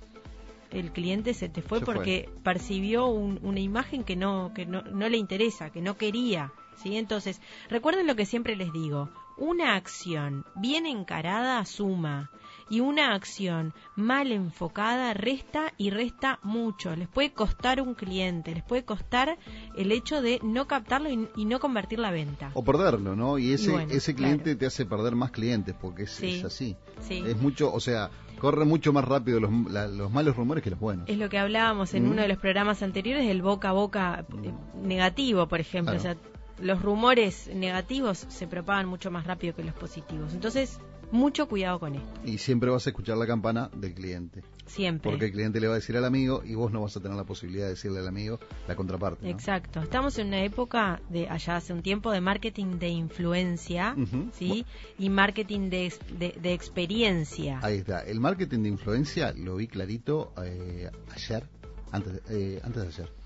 el 0.72 0.90
cliente 0.90 1.32
se 1.32 1.48
te 1.48 1.62
fue 1.62 1.78
Se 1.78 1.84
fue. 1.84 1.94
porque 1.94 2.28
percibió 2.42 3.06
un- 3.06 3.38
una 3.42 3.60
imagen 3.60 4.04
que 4.04 4.16
no 4.16 4.52
que 4.54 4.66
no, 4.66 4.82
no 4.82 5.08
le 5.08 5.16
interesa, 5.16 5.70
que 5.70 5.80
no 5.80 5.96
quería, 5.96 6.52
¿sí? 6.82 6.96
Entonces, 6.96 7.40
recuerden 7.68 8.06
lo 8.06 8.16
que 8.16 8.26
siempre 8.26 8.56
les 8.56 8.72
digo, 8.72 9.08
una 9.38 9.74
acción 9.76 10.44
bien 10.54 10.86
encarada 10.86 11.64
suma 11.66 12.30
y 12.70 12.80
una 12.80 13.14
acción 13.14 13.74
mal 13.94 14.32
enfocada 14.32 15.12
resta 15.14 15.72
y 15.76 15.90
resta 15.90 16.38
mucho. 16.42 16.96
Les 16.96 17.06
puede 17.06 17.32
costar 17.32 17.80
un 17.80 17.94
cliente, 17.94 18.54
les 18.54 18.64
puede 18.64 18.84
costar 18.84 19.38
el 19.76 19.92
hecho 19.92 20.20
de 20.22 20.40
no 20.42 20.66
captarlo 20.66 21.10
y, 21.10 21.28
y 21.36 21.44
no 21.44 21.60
convertir 21.60 21.98
la 21.98 22.10
venta. 22.10 22.50
O 22.54 22.64
perderlo, 22.64 23.14
¿no? 23.14 23.38
Y 23.38 23.52
ese, 23.52 23.68
Y 23.70 23.72
bueno, 23.72 23.92
ese 23.92 24.14
cliente 24.14 24.44
claro. 24.44 24.58
te 24.58 24.66
hace 24.66 24.86
perder 24.86 25.14
más 25.14 25.30
clientes 25.30 25.74
porque 25.80 26.04
es, 26.04 26.10
Sí. 26.12 26.36
es 26.38 26.44
así. 26.44 26.76
Sí. 27.00 27.22
Es 27.26 27.36
mucho, 27.36 27.72
o 27.72 27.78
sea, 27.78 28.10
corre 28.40 28.64
mucho 28.64 28.92
más 28.92 29.04
rápido 29.04 29.38
los, 29.38 29.50
la- 29.70 29.86
los 29.86 30.10
malos 30.10 30.34
rumores 30.34 30.64
que 30.64 30.70
los 30.70 30.80
buenos. 30.80 31.08
Es 31.08 31.18
lo 31.18 31.28
que 31.28 31.38
hablábamos 31.38 31.94
en 31.94 32.06
Mm. 32.06 32.10
uno 32.10 32.22
de 32.22 32.28
los 32.28 32.38
programas 32.38 32.82
anteriores 32.82 33.28
del 33.28 33.42
boca 33.42 33.68
a 33.68 33.72
boca 33.72 34.24
eh, 34.42 34.52
negativo, 34.82 35.46
por 35.46 35.60
ejemplo. 35.60 35.92
Claro. 35.96 36.18
O 36.18 36.22
sea, 36.22 36.30
los 36.60 36.82
rumores 36.82 37.50
negativos 37.54 38.26
se 38.28 38.46
propagan 38.46 38.86
mucho 38.86 39.10
más 39.10 39.26
rápido 39.26 39.54
que 39.54 39.64
los 39.64 39.74
positivos. 39.74 40.32
Entonces, 40.34 40.78
mucho 41.10 41.48
cuidado 41.48 41.78
con 41.78 41.94
esto. 41.94 42.20
Y 42.24 42.38
siempre 42.38 42.70
vas 42.70 42.86
a 42.86 42.90
escuchar 42.90 43.16
la 43.16 43.26
campana 43.26 43.70
del 43.76 43.94
cliente. 43.94 44.42
Siempre. 44.66 45.10
Porque 45.10 45.26
el 45.26 45.32
cliente 45.32 45.60
le 45.60 45.68
va 45.68 45.74
a 45.74 45.76
decir 45.76 45.96
al 45.96 46.04
amigo 46.04 46.42
y 46.44 46.54
vos 46.54 46.72
no 46.72 46.82
vas 46.82 46.96
a 46.96 47.00
tener 47.00 47.16
la 47.16 47.24
posibilidad 47.24 47.64
de 47.64 47.70
decirle 47.70 48.00
al 48.00 48.08
amigo 48.08 48.40
la 48.66 48.74
contraparte. 48.74 49.24
¿no? 49.24 49.30
Exacto. 49.30 49.80
Estamos 49.80 50.18
en 50.18 50.28
una 50.28 50.42
época 50.42 51.00
de 51.08 51.28
allá 51.28 51.56
hace 51.56 51.72
un 51.72 51.82
tiempo 51.82 52.10
de 52.10 52.20
marketing 52.20 52.78
de 52.78 52.88
influencia. 52.88 53.94
¿sí? 54.32 54.66
Y 54.98 55.08
marketing 55.08 55.70
de, 55.70 55.92
de, 56.18 56.36
de 56.40 56.52
experiencia. 56.52 57.60
Ahí 57.62 57.78
está. 57.78 58.00
El 58.00 58.18
marketing 58.20 58.62
de 58.64 58.68
influencia 58.70 59.32
lo 59.32 59.56
vi 59.56 59.68
clarito 59.68 60.32
eh, 60.42 60.90
ayer, 61.14 61.48
antes, 61.92 62.20
eh, 62.30 62.60
antes 62.64 62.82
de 62.82 62.88
ayer. 62.88 63.25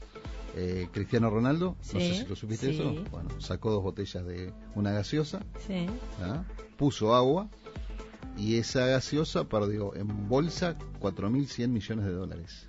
Eh, 0.56 0.88
Cristiano 0.92 1.30
Ronaldo, 1.30 1.76
no 1.78 1.84
sé 1.84 2.14
si 2.14 2.26
lo 2.26 2.34
supiste 2.34 2.72
sí. 2.72 2.74
eso, 2.80 3.04
bueno, 3.10 3.28
sacó 3.40 3.70
dos 3.70 3.82
botellas 3.82 4.24
de 4.26 4.52
una 4.74 4.90
gaseosa, 4.90 5.40
Sí. 5.66 5.86
¿ah? 6.22 6.42
puso 6.76 7.14
agua 7.14 7.48
y 8.36 8.56
esa 8.56 8.86
gaseosa 8.86 9.44
perdió 9.44 9.94
en 9.94 10.28
bolsa 10.28 10.76
4.100 11.00 11.68
millones 11.68 12.04
de 12.06 12.12
dólares. 12.12 12.66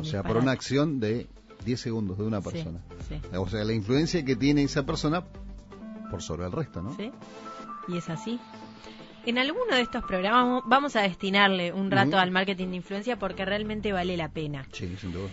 O 0.00 0.04
sea, 0.04 0.22
por 0.22 0.36
una 0.36 0.52
acción 0.52 0.98
de 1.00 1.28
10 1.64 1.80
segundos 1.80 2.18
de 2.18 2.24
una 2.24 2.40
persona. 2.40 2.82
O 3.36 3.48
sea, 3.48 3.64
la 3.64 3.72
influencia 3.72 4.24
que 4.24 4.36
tiene 4.36 4.62
esa 4.64 4.84
persona 4.84 5.24
por 6.10 6.20
sobre 6.22 6.46
el 6.46 6.52
resto, 6.52 6.82
¿no? 6.82 6.94
¿Sí? 6.96 7.12
Y 7.88 7.96
es 7.98 8.08
así. 8.10 8.40
En 9.26 9.38
alguno 9.38 9.74
de 9.74 9.80
estos 9.80 10.04
programas 10.04 10.62
vamos 10.66 10.96
a 10.96 11.02
destinarle 11.02 11.72
un 11.72 11.90
rato 11.90 12.18
al 12.18 12.30
marketing 12.30 12.68
de 12.68 12.76
influencia 12.76 13.18
porque 13.18 13.44
realmente 13.44 13.92
vale 13.92 14.16
la 14.16 14.28
pena. 14.28 14.66
Sí, 14.72 14.94
sin 15.00 15.12
duda. 15.12 15.28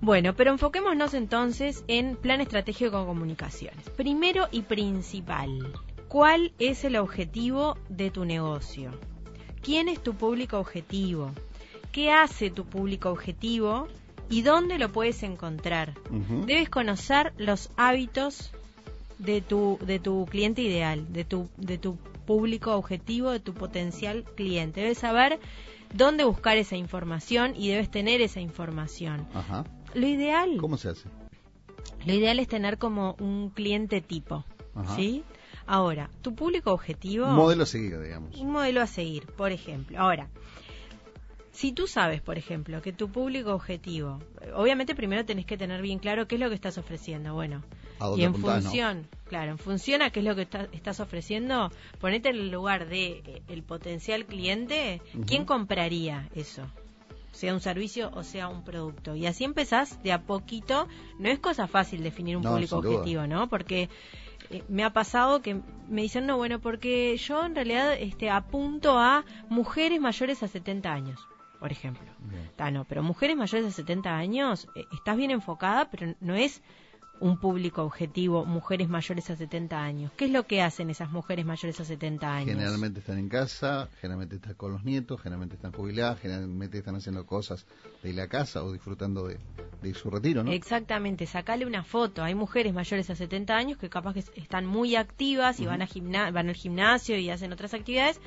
Bueno, 0.00 0.34
pero 0.34 0.50
enfoquémonos 0.52 1.14
entonces 1.14 1.84
en 1.88 2.16
plan 2.16 2.40
estratégico 2.40 3.00
de 3.00 3.06
comunicaciones. 3.06 3.88
Primero 3.90 4.48
y 4.50 4.62
principal, 4.62 5.72
¿cuál 6.08 6.52
es 6.58 6.84
el 6.84 6.96
objetivo 6.96 7.76
de 7.88 8.10
tu 8.10 8.24
negocio? 8.24 8.90
¿Quién 9.62 9.88
es 9.88 10.02
tu 10.02 10.14
público 10.14 10.58
objetivo? 10.58 11.32
¿Qué 11.92 12.12
hace 12.12 12.50
tu 12.50 12.66
público 12.66 13.10
objetivo? 13.10 13.88
¿Y 14.28 14.42
dónde 14.42 14.78
lo 14.78 14.92
puedes 14.92 15.22
encontrar? 15.22 15.94
Debes 16.46 16.68
conocer 16.68 17.32
los 17.38 17.70
hábitos 17.76 18.52
de 19.18 19.40
tu, 19.40 19.78
de 19.80 19.98
tu 19.98 20.26
cliente 20.26 20.62
ideal, 20.62 21.12
de 21.12 21.24
tu, 21.24 21.48
de 21.56 21.78
tu 21.78 21.96
público 22.26 22.74
objetivo, 22.74 23.30
de 23.30 23.40
tu 23.40 23.54
potencial 23.54 24.24
cliente. 24.24 24.82
Debes 24.82 24.98
saber 24.98 25.38
dónde 25.94 26.24
buscar 26.24 26.56
esa 26.58 26.76
información 26.76 27.54
y 27.56 27.68
debes 27.68 27.90
tener 27.90 28.20
esa 28.20 28.40
información. 28.40 29.26
Ajá. 29.34 29.64
Lo 29.94 30.06
ideal, 30.06 30.56
¿Cómo 30.58 30.76
se 30.76 30.90
hace? 30.90 31.08
lo 32.04 32.12
ideal 32.12 32.38
es 32.38 32.48
tener 32.48 32.78
como 32.78 33.16
un 33.18 33.50
cliente 33.50 34.00
tipo, 34.00 34.44
Ajá. 34.74 34.96
¿sí? 34.96 35.24
Ahora, 35.66 36.10
tu 36.22 36.34
público 36.34 36.72
objetivo, 36.72 37.26
Un 37.26 37.34
modelo 37.36 37.64
a 37.64 37.66
seguir, 37.66 37.98
digamos. 38.00 38.36
un 38.36 38.52
modelo 38.52 38.80
a 38.82 38.86
seguir, 38.86 39.26
por 39.26 39.50
ejemplo. 39.50 39.98
Ahora, 40.00 40.28
si 41.50 41.72
tú 41.72 41.86
sabes, 41.86 42.20
por 42.20 42.36
ejemplo, 42.38 42.82
que 42.82 42.92
tu 42.92 43.08
público 43.10 43.52
objetivo, 43.54 44.20
obviamente 44.54 44.94
primero 44.94 45.24
tenés 45.24 45.46
que 45.46 45.56
tener 45.56 45.80
bien 45.82 45.98
claro 45.98 46.28
qué 46.28 46.34
es 46.36 46.40
lo 46.40 46.48
que 46.50 46.54
estás 46.54 46.76
ofreciendo. 46.78 47.32
Bueno, 47.34 47.62
¿A 47.98 48.10
y 48.14 48.22
en 48.22 48.28
apuntás, 48.30 48.62
no? 48.62 48.70
función, 48.70 49.08
claro, 49.28 49.52
en 49.52 49.58
función 49.58 50.02
a 50.02 50.10
qué 50.10 50.20
es 50.20 50.26
lo 50.26 50.36
que 50.36 50.42
está- 50.42 50.68
estás 50.72 51.00
ofreciendo, 51.00 51.72
ponete 51.98 52.28
en 52.28 52.36
el 52.36 52.50
lugar 52.50 52.86
de 52.88 53.22
eh, 53.26 53.42
el 53.48 53.62
potencial 53.62 54.26
cliente, 54.26 55.00
¿quién 55.26 55.46
compraría 55.46 56.28
eso? 56.34 56.62
Sea 57.36 57.52
un 57.52 57.60
servicio 57.60 58.10
o 58.14 58.22
sea 58.22 58.48
un 58.48 58.64
producto. 58.64 59.14
Y 59.14 59.26
así 59.26 59.44
empezás 59.44 60.02
de 60.02 60.12
a 60.12 60.22
poquito. 60.22 60.88
No 61.18 61.28
es 61.28 61.38
cosa 61.38 61.66
fácil 61.66 62.02
definir 62.02 62.38
un 62.38 62.42
No, 62.42 62.52
público 62.52 62.78
objetivo, 62.78 63.26
¿no? 63.26 63.48
Porque 63.48 63.90
eh, 64.50 64.62
me 64.68 64.84
ha 64.84 64.90
pasado 64.94 65.42
que 65.42 65.60
me 65.88 66.00
dicen, 66.00 66.26
no, 66.26 66.38
bueno, 66.38 66.60
porque 66.60 67.14
yo 67.18 67.44
en 67.44 67.54
realidad 67.54 67.94
este, 67.98 68.30
apunto 68.30 68.98
a 68.98 69.24
mujeres 69.50 70.00
mayores 70.00 70.42
a 70.42 70.48
70 70.48 70.90
años, 70.90 71.20
por 71.60 71.70
ejemplo. 71.72 72.10
Bien. 72.20 72.50
Ah, 72.56 72.70
no, 72.70 72.84
pero 72.84 73.02
mujeres 73.02 73.36
mayores 73.36 73.66
de 73.66 73.72
70 73.72 74.16
años, 74.16 74.68
eh, 74.74 74.84
estás 74.94 75.16
bien 75.16 75.30
enfocada, 75.30 75.90
pero 75.90 76.14
no 76.20 76.34
es 76.34 76.62
un 77.20 77.38
público 77.38 77.82
objetivo, 77.82 78.44
mujeres 78.44 78.88
mayores 78.88 79.30
a 79.30 79.36
70 79.36 79.82
años. 79.82 80.12
¿Qué 80.16 80.26
es 80.26 80.30
lo 80.30 80.46
que 80.46 80.62
hacen 80.62 80.90
esas 80.90 81.10
mujeres 81.10 81.44
mayores 81.46 81.80
a 81.80 81.84
70 81.84 82.32
años? 82.32 82.50
Generalmente 82.50 83.00
están 83.00 83.18
en 83.18 83.28
casa, 83.28 83.88
generalmente 84.00 84.36
están 84.36 84.54
con 84.54 84.72
los 84.72 84.84
nietos, 84.84 85.20
generalmente 85.20 85.56
están 85.56 85.72
jubiladas, 85.72 86.20
generalmente 86.20 86.78
están 86.78 86.96
haciendo 86.96 87.26
cosas 87.26 87.66
de 88.02 88.12
la 88.12 88.28
casa 88.28 88.62
o 88.62 88.72
disfrutando 88.72 89.26
de, 89.26 89.38
de 89.82 89.94
su 89.94 90.10
retiro, 90.10 90.42
¿no? 90.42 90.52
Exactamente, 90.52 91.26
sacale 91.26 91.66
una 91.66 91.84
foto. 91.84 92.22
Hay 92.22 92.34
mujeres 92.34 92.74
mayores 92.74 93.08
a 93.10 93.14
70 93.14 93.56
años 93.56 93.78
que 93.78 93.88
capaz 93.88 94.14
que 94.14 94.24
están 94.36 94.66
muy 94.66 94.96
activas 94.96 95.60
y 95.60 95.66
van, 95.66 95.82
a 95.82 96.30
van 96.30 96.48
al 96.48 96.54
gimnasio 96.54 97.18
y 97.18 97.30
hacen 97.30 97.52
otras 97.52 97.74
actividades. 97.74 98.20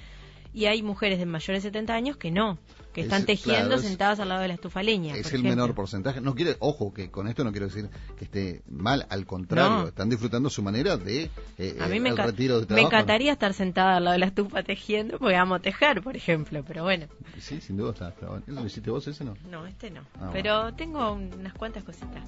Y 0.51 0.65
hay 0.65 0.81
mujeres 0.81 1.19
de 1.19 1.25
mayores 1.27 1.61
de 1.63 1.69
70 1.69 1.93
años 1.93 2.17
que 2.17 2.31
no, 2.31 2.57
que 2.91 3.01
están 3.01 3.19
Es- 3.21 3.27
tejiendo 3.27 3.67
claro, 3.67 3.75
es- 3.81 3.87
sentadas 3.87 4.19
al 4.19 4.29
lado 4.29 4.41
de 4.41 4.47
la 4.47 4.55
estufa 4.55 4.81
leña. 4.81 5.13
es 5.15 5.21
por 5.21 5.33
el 5.33 5.39
ejemplo. 5.41 5.49
menor 5.51 5.75
porcentaje. 5.75 6.21
No 6.21 6.33
quiere, 6.33 6.55
ojo, 6.59 6.91
que 6.91 7.11
con 7.11 7.27
esto 7.27 7.43
no 7.43 7.51
quiero 7.51 7.67
decir 7.67 7.87
que 8.17 8.25
esté 8.25 8.63
mal, 8.67 9.05
al 9.11 9.27
contrario, 9.27 9.69
No. 9.83 9.87
están 9.89 10.09
disfrutando 10.09 10.49
su 10.49 10.63
manera 10.63 10.97
de 10.97 11.29
eh, 11.59 11.77
A 11.79 11.87
mí 11.87 11.97
eh, 11.97 11.99
me, 11.99 12.09
el 12.09 12.17
retiro 12.17 12.55
de 12.55 12.61
me 12.61 12.65
trabajo. 12.65 12.87
encantaría 12.87 13.31
estar 13.31 13.53
sentada 13.53 13.97
al 13.97 14.05
lado 14.05 14.13
de 14.13 14.19
la 14.19 14.25
estufa 14.25 14.63
tejiendo, 14.63 15.19
porque 15.19 15.35
amo 15.35 15.59
tejer, 15.61 16.01
por 16.01 16.15
ejemplo, 16.17 16.63
pero 16.67 16.81
bueno. 16.83 17.05
Sí, 17.39 17.61
sin 17.61 17.77
duda 17.77 17.91
está, 17.91 18.09
está 18.09 18.27
bueno. 18.27 18.43
¿Eso 18.47 18.59
lo 18.59 18.65
hiciste 18.65 18.89
vos 18.89 19.07
ese 19.07 19.23
no? 19.23 19.35
No, 19.51 19.67
este 19.67 19.91
no. 19.91 20.01
Ah, 20.19 20.31
Pero 20.33 20.73
tengo 20.73 21.11
unas 21.11 21.53
cuantas 21.53 21.83
cositas. 21.83 22.23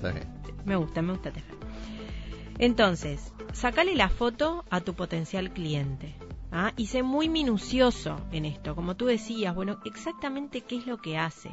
Me 0.64 0.76
gusta, 0.76 1.02
me 1.02 1.14
gusta 1.14 1.32
tejer. 1.32 1.56
Entonces, 2.60 3.34
sacale 3.54 3.96
la 3.96 4.10
foto 4.10 4.64
a 4.70 4.82
tu 4.82 4.94
potencial 4.94 5.52
cliente. 5.52 6.14
¿Ah? 6.52 6.74
Y 6.78 6.88
sé 6.88 7.04
muy 7.04 7.30
minucioso 7.30 8.18
en 8.32 8.46
esto. 8.46 8.76
Como 8.76 8.96
tú 8.96 9.06
decías, 9.06 9.56
bueno, 9.56 9.80
exactamente 9.86 10.62
qué 10.62 10.78
es 10.78 10.88
lo 10.88 10.98
que 10.98 11.18
hace. 11.18 11.52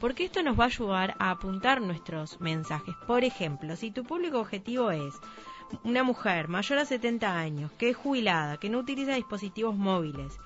Porque 0.00 0.24
esto 0.24 0.42
nos 0.42 0.58
va 0.58 0.64
a 0.64 0.68
ayudar 0.68 1.14
a 1.18 1.30
apuntar 1.30 1.80
nuestros 1.80 2.40
mensajes. 2.40 2.94
Por 3.06 3.24
ejemplo, 3.24 3.76
si 3.76 3.90
tu 3.90 4.04
público 4.04 4.40
objetivo 4.40 4.90
es 4.90 5.14
una 5.84 6.02
mujer 6.02 6.48
mayor 6.48 6.78
a 6.78 6.84
70 6.84 7.38
años, 7.38 7.72
que 7.72 7.90
es 7.90 7.96
jubilada, 7.96 8.58
que 8.58 8.68
no 8.68 8.78
utiliza 8.78 9.14
dispositivos 9.14 9.76
móviles, 9.76 10.38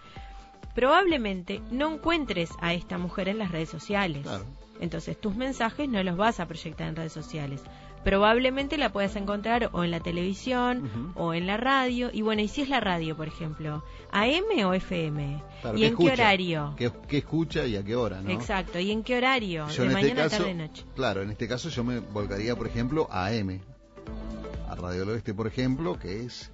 probablemente 0.75 1.63
no 1.71 1.93
encuentres 1.95 2.51
a 2.61 2.75
esta 2.75 2.99
mujer 2.99 3.29
en 3.29 3.39
las 3.39 3.51
redes 3.51 3.71
sociales. 3.71 4.23
Claro. 4.23 4.45
Entonces 4.79 5.19
tus 5.19 5.35
mensajes 5.35 5.89
no 5.89 6.03
los 6.03 6.17
vas 6.17 6.39
a 6.39 6.47
proyectar 6.47 6.89
en 6.89 6.97
redes 6.97 7.13
sociales. 7.13 7.63
Probablemente 8.07 8.79
la 8.79 8.93
puedas 8.93 9.17
encontrar 9.17 9.69
o 9.73 9.83
en 9.83 9.91
la 9.91 9.99
televisión 9.99 11.13
o 11.17 11.35
en 11.35 11.49
la 11.49 11.57
radio. 11.57 12.09
Y 12.13 12.23
bueno, 12.23 12.41
¿y 12.41 12.47
si 12.47 12.63
es 12.63 12.69
la 12.69 12.79
radio, 12.79 13.17
por 13.17 13.27
ejemplo? 13.27 13.83
¿AM 14.13 14.45
o 14.65 14.73
FM? 14.75 15.43
Claro, 15.61 15.77
¿Y 15.77 15.81
¿qué 15.81 15.87
en 15.89 15.93
escucha? 15.93 16.15
qué 16.15 16.23
horario? 16.23 16.75
¿Qué, 16.77 16.93
qué 17.09 17.19
escucha 17.19 17.67
y 17.67 17.75
a 17.75 17.83
qué 17.83 17.97
hora, 17.97 18.23
no? 18.23 18.31
Exacto. 18.31 18.79
¿Y 18.79 18.93
en 18.93 19.03
qué 19.03 19.17
horario? 19.19 19.67
Yo 19.71 19.83
¿De 19.83 19.89
este 19.89 19.93
mañana, 20.03 20.23
caso, 20.23 20.37
tarde, 20.39 20.55
noche? 20.55 20.85
claro, 20.95 21.23
en 21.23 21.31
este 21.33 21.49
caso 21.49 21.69
yo 21.69 21.83
me 21.83 21.99
volcaría, 21.99 22.55
por 22.55 22.69
ejemplo, 22.69 23.09
a 23.11 23.27
AM, 23.27 23.61
a 24.69 24.77
Radio 24.77 25.01
del 25.01 25.09
Oeste, 25.09 25.35
por 25.35 25.49
ejemplo, 25.49 25.99
que 25.99 26.21
es, 26.23 26.53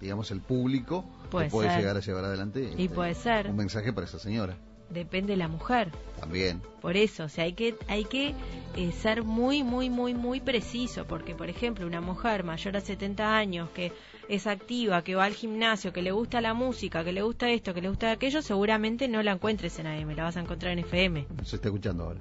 digamos, 0.00 0.30
el 0.30 0.40
público 0.40 1.04
Puede 1.32 1.46
que 1.46 1.50
puede 1.50 1.68
ser. 1.70 1.78
llegar 1.80 1.96
a 1.96 2.00
llevar 2.00 2.24
adelante 2.26 2.74
Y 2.78 2.84
este, 2.84 2.94
puede 2.94 3.14
ser. 3.16 3.48
un 3.48 3.56
mensaje 3.56 3.92
para 3.92 4.06
esa 4.06 4.20
señora. 4.20 4.56
Depende 4.92 5.32
de 5.32 5.36
la 5.36 5.48
mujer. 5.48 5.90
También. 6.20 6.60
Por 6.80 6.96
eso, 6.96 7.24
o 7.24 7.28
sea, 7.28 7.44
hay 7.44 7.52
que, 7.52 7.74
hay 7.88 8.04
que 8.04 8.34
eh, 8.76 8.92
ser 8.92 9.22
muy, 9.22 9.62
muy, 9.62 9.90
muy, 9.90 10.14
muy 10.14 10.40
preciso, 10.40 11.04
porque, 11.04 11.34
por 11.34 11.48
ejemplo, 11.48 11.86
una 11.86 12.00
mujer 12.00 12.44
mayor 12.44 12.76
a 12.76 12.80
70 12.80 13.36
años 13.36 13.70
que 13.70 13.92
es 14.28 14.46
activa, 14.46 15.02
que 15.02 15.14
va 15.14 15.24
al 15.24 15.34
gimnasio, 15.34 15.92
que 15.92 16.02
le 16.02 16.12
gusta 16.12 16.40
la 16.40 16.54
música, 16.54 17.04
que 17.04 17.12
le 17.12 17.22
gusta 17.22 17.50
esto, 17.50 17.74
que 17.74 17.82
le 17.82 17.88
gusta 17.88 18.10
aquello, 18.12 18.42
seguramente 18.42 19.08
no 19.08 19.22
la 19.22 19.32
encuentres 19.32 19.78
en 19.78 19.86
AM, 19.86 20.14
la 20.14 20.24
vas 20.24 20.36
a 20.36 20.40
encontrar 20.40 20.72
en 20.72 20.80
FM. 20.80 21.26
Se 21.44 21.56
está 21.56 21.68
escuchando 21.68 22.04
ahora. 22.04 22.20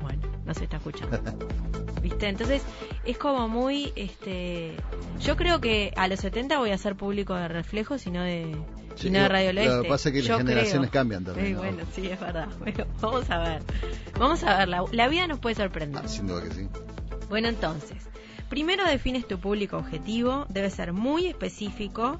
Bueno, 0.00 0.22
no 0.44 0.54
se 0.54 0.64
está 0.64 0.78
escuchando. 0.78 1.18
¿Viste? 2.02 2.28
Entonces, 2.28 2.62
es 3.04 3.16
como 3.16 3.48
muy, 3.48 3.92
este, 3.94 4.72
yo 5.20 5.36
creo 5.36 5.60
que 5.60 5.92
a 5.96 6.08
los 6.08 6.18
70 6.20 6.58
voy 6.58 6.70
a 6.70 6.78
ser 6.78 6.96
público 6.96 7.34
de 7.34 7.46
reflejo, 7.48 7.96
sino 7.96 8.22
de, 8.22 8.56
Sí, 8.96 9.08
no 9.08 9.20
de 9.20 9.28
Radio 9.28 9.46
del 9.48 9.56
Lo 9.56 9.62
Oeste. 9.62 9.82
que 9.82 9.88
pasa 9.88 10.08
es 10.08 10.12
que 10.14 10.22
Yo 10.22 10.28
las 10.34 10.38
generaciones 10.38 10.90
creo. 10.90 11.00
cambian 11.00 11.24
también. 11.24 11.46
Sí, 11.46 11.52
¿no? 11.52 11.58
bueno, 11.60 11.84
sí, 11.94 12.06
es 12.08 12.20
verdad. 12.20 12.48
Bueno, 12.58 12.84
vamos 13.00 13.30
a 13.30 13.38
ver. 13.38 13.62
Vamos 14.18 14.42
a 14.42 14.58
ver, 14.58 14.68
la, 14.68 14.84
la 14.90 15.08
vida 15.08 15.26
nos 15.28 15.38
puede 15.38 15.54
sorprender. 15.54 16.02
Ah, 16.04 16.08
sin 16.08 16.26
duda 16.26 16.42
que 16.42 16.50
sí. 16.54 16.68
Bueno, 17.28 17.48
entonces, 17.48 18.02
primero 18.50 18.84
defines 18.84 19.26
tu 19.28 19.38
público 19.38 19.76
objetivo, 19.78 20.44
debe 20.48 20.68
ser 20.70 20.92
muy 20.92 21.26
específico, 21.26 22.18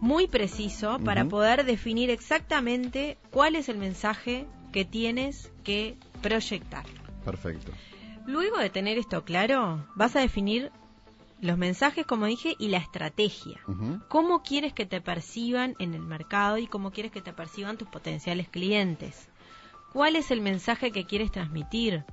muy 0.00 0.26
preciso, 0.28 0.98
para 1.00 1.24
poder 1.24 1.64
definir 1.64 2.10
exactamente 2.10 3.16
cuál 3.30 3.56
es 3.56 3.68
el 3.70 3.78
mensaje 3.78 4.46
que 4.72 4.84
tienes 4.84 5.50
que 5.64 5.96
proyectar. 6.22 6.84
Perfecto. 7.24 7.72
Luego 8.30 8.58
de 8.58 8.70
tener 8.70 8.96
esto 8.96 9.24
claro, 9.24 9.84
vas 9.96 10.14
a 10.14 10.20
definir 10.20 10.70
los 11.40 11.58
mensajes, 11.58 12.06
como 12.06 12.26
dije, 12.26 12.54
y 12.60 12.68
la 12.68 12.78
estrategia. 12.78 13.60
¿Cómo 14.08 14.44
quieres 14.44 14.72
que 14.72 14.86
te 14.86 15.00
perciban 15.00 15.74
en 15.80 15.94
el 15.94 16.02
mercado 16.02 16.56
y 16.56 16.68
cómo 16.68 16.92
quieres 16.92 17.10
que 17.10 17.22
te 17.22 17.32
perciban 17.32 17.76
tus 17.76 17.88
potenciales 17.88 18.48
clientes? 18.48 19.28
¿Cuál 19.92 20.14
es 20.14 20.30
el 20.30 20.42
mensaje 20.42 20.92
que 20.92 21.06
quieres 21.06 21.32
transmitir? 21.32 22.04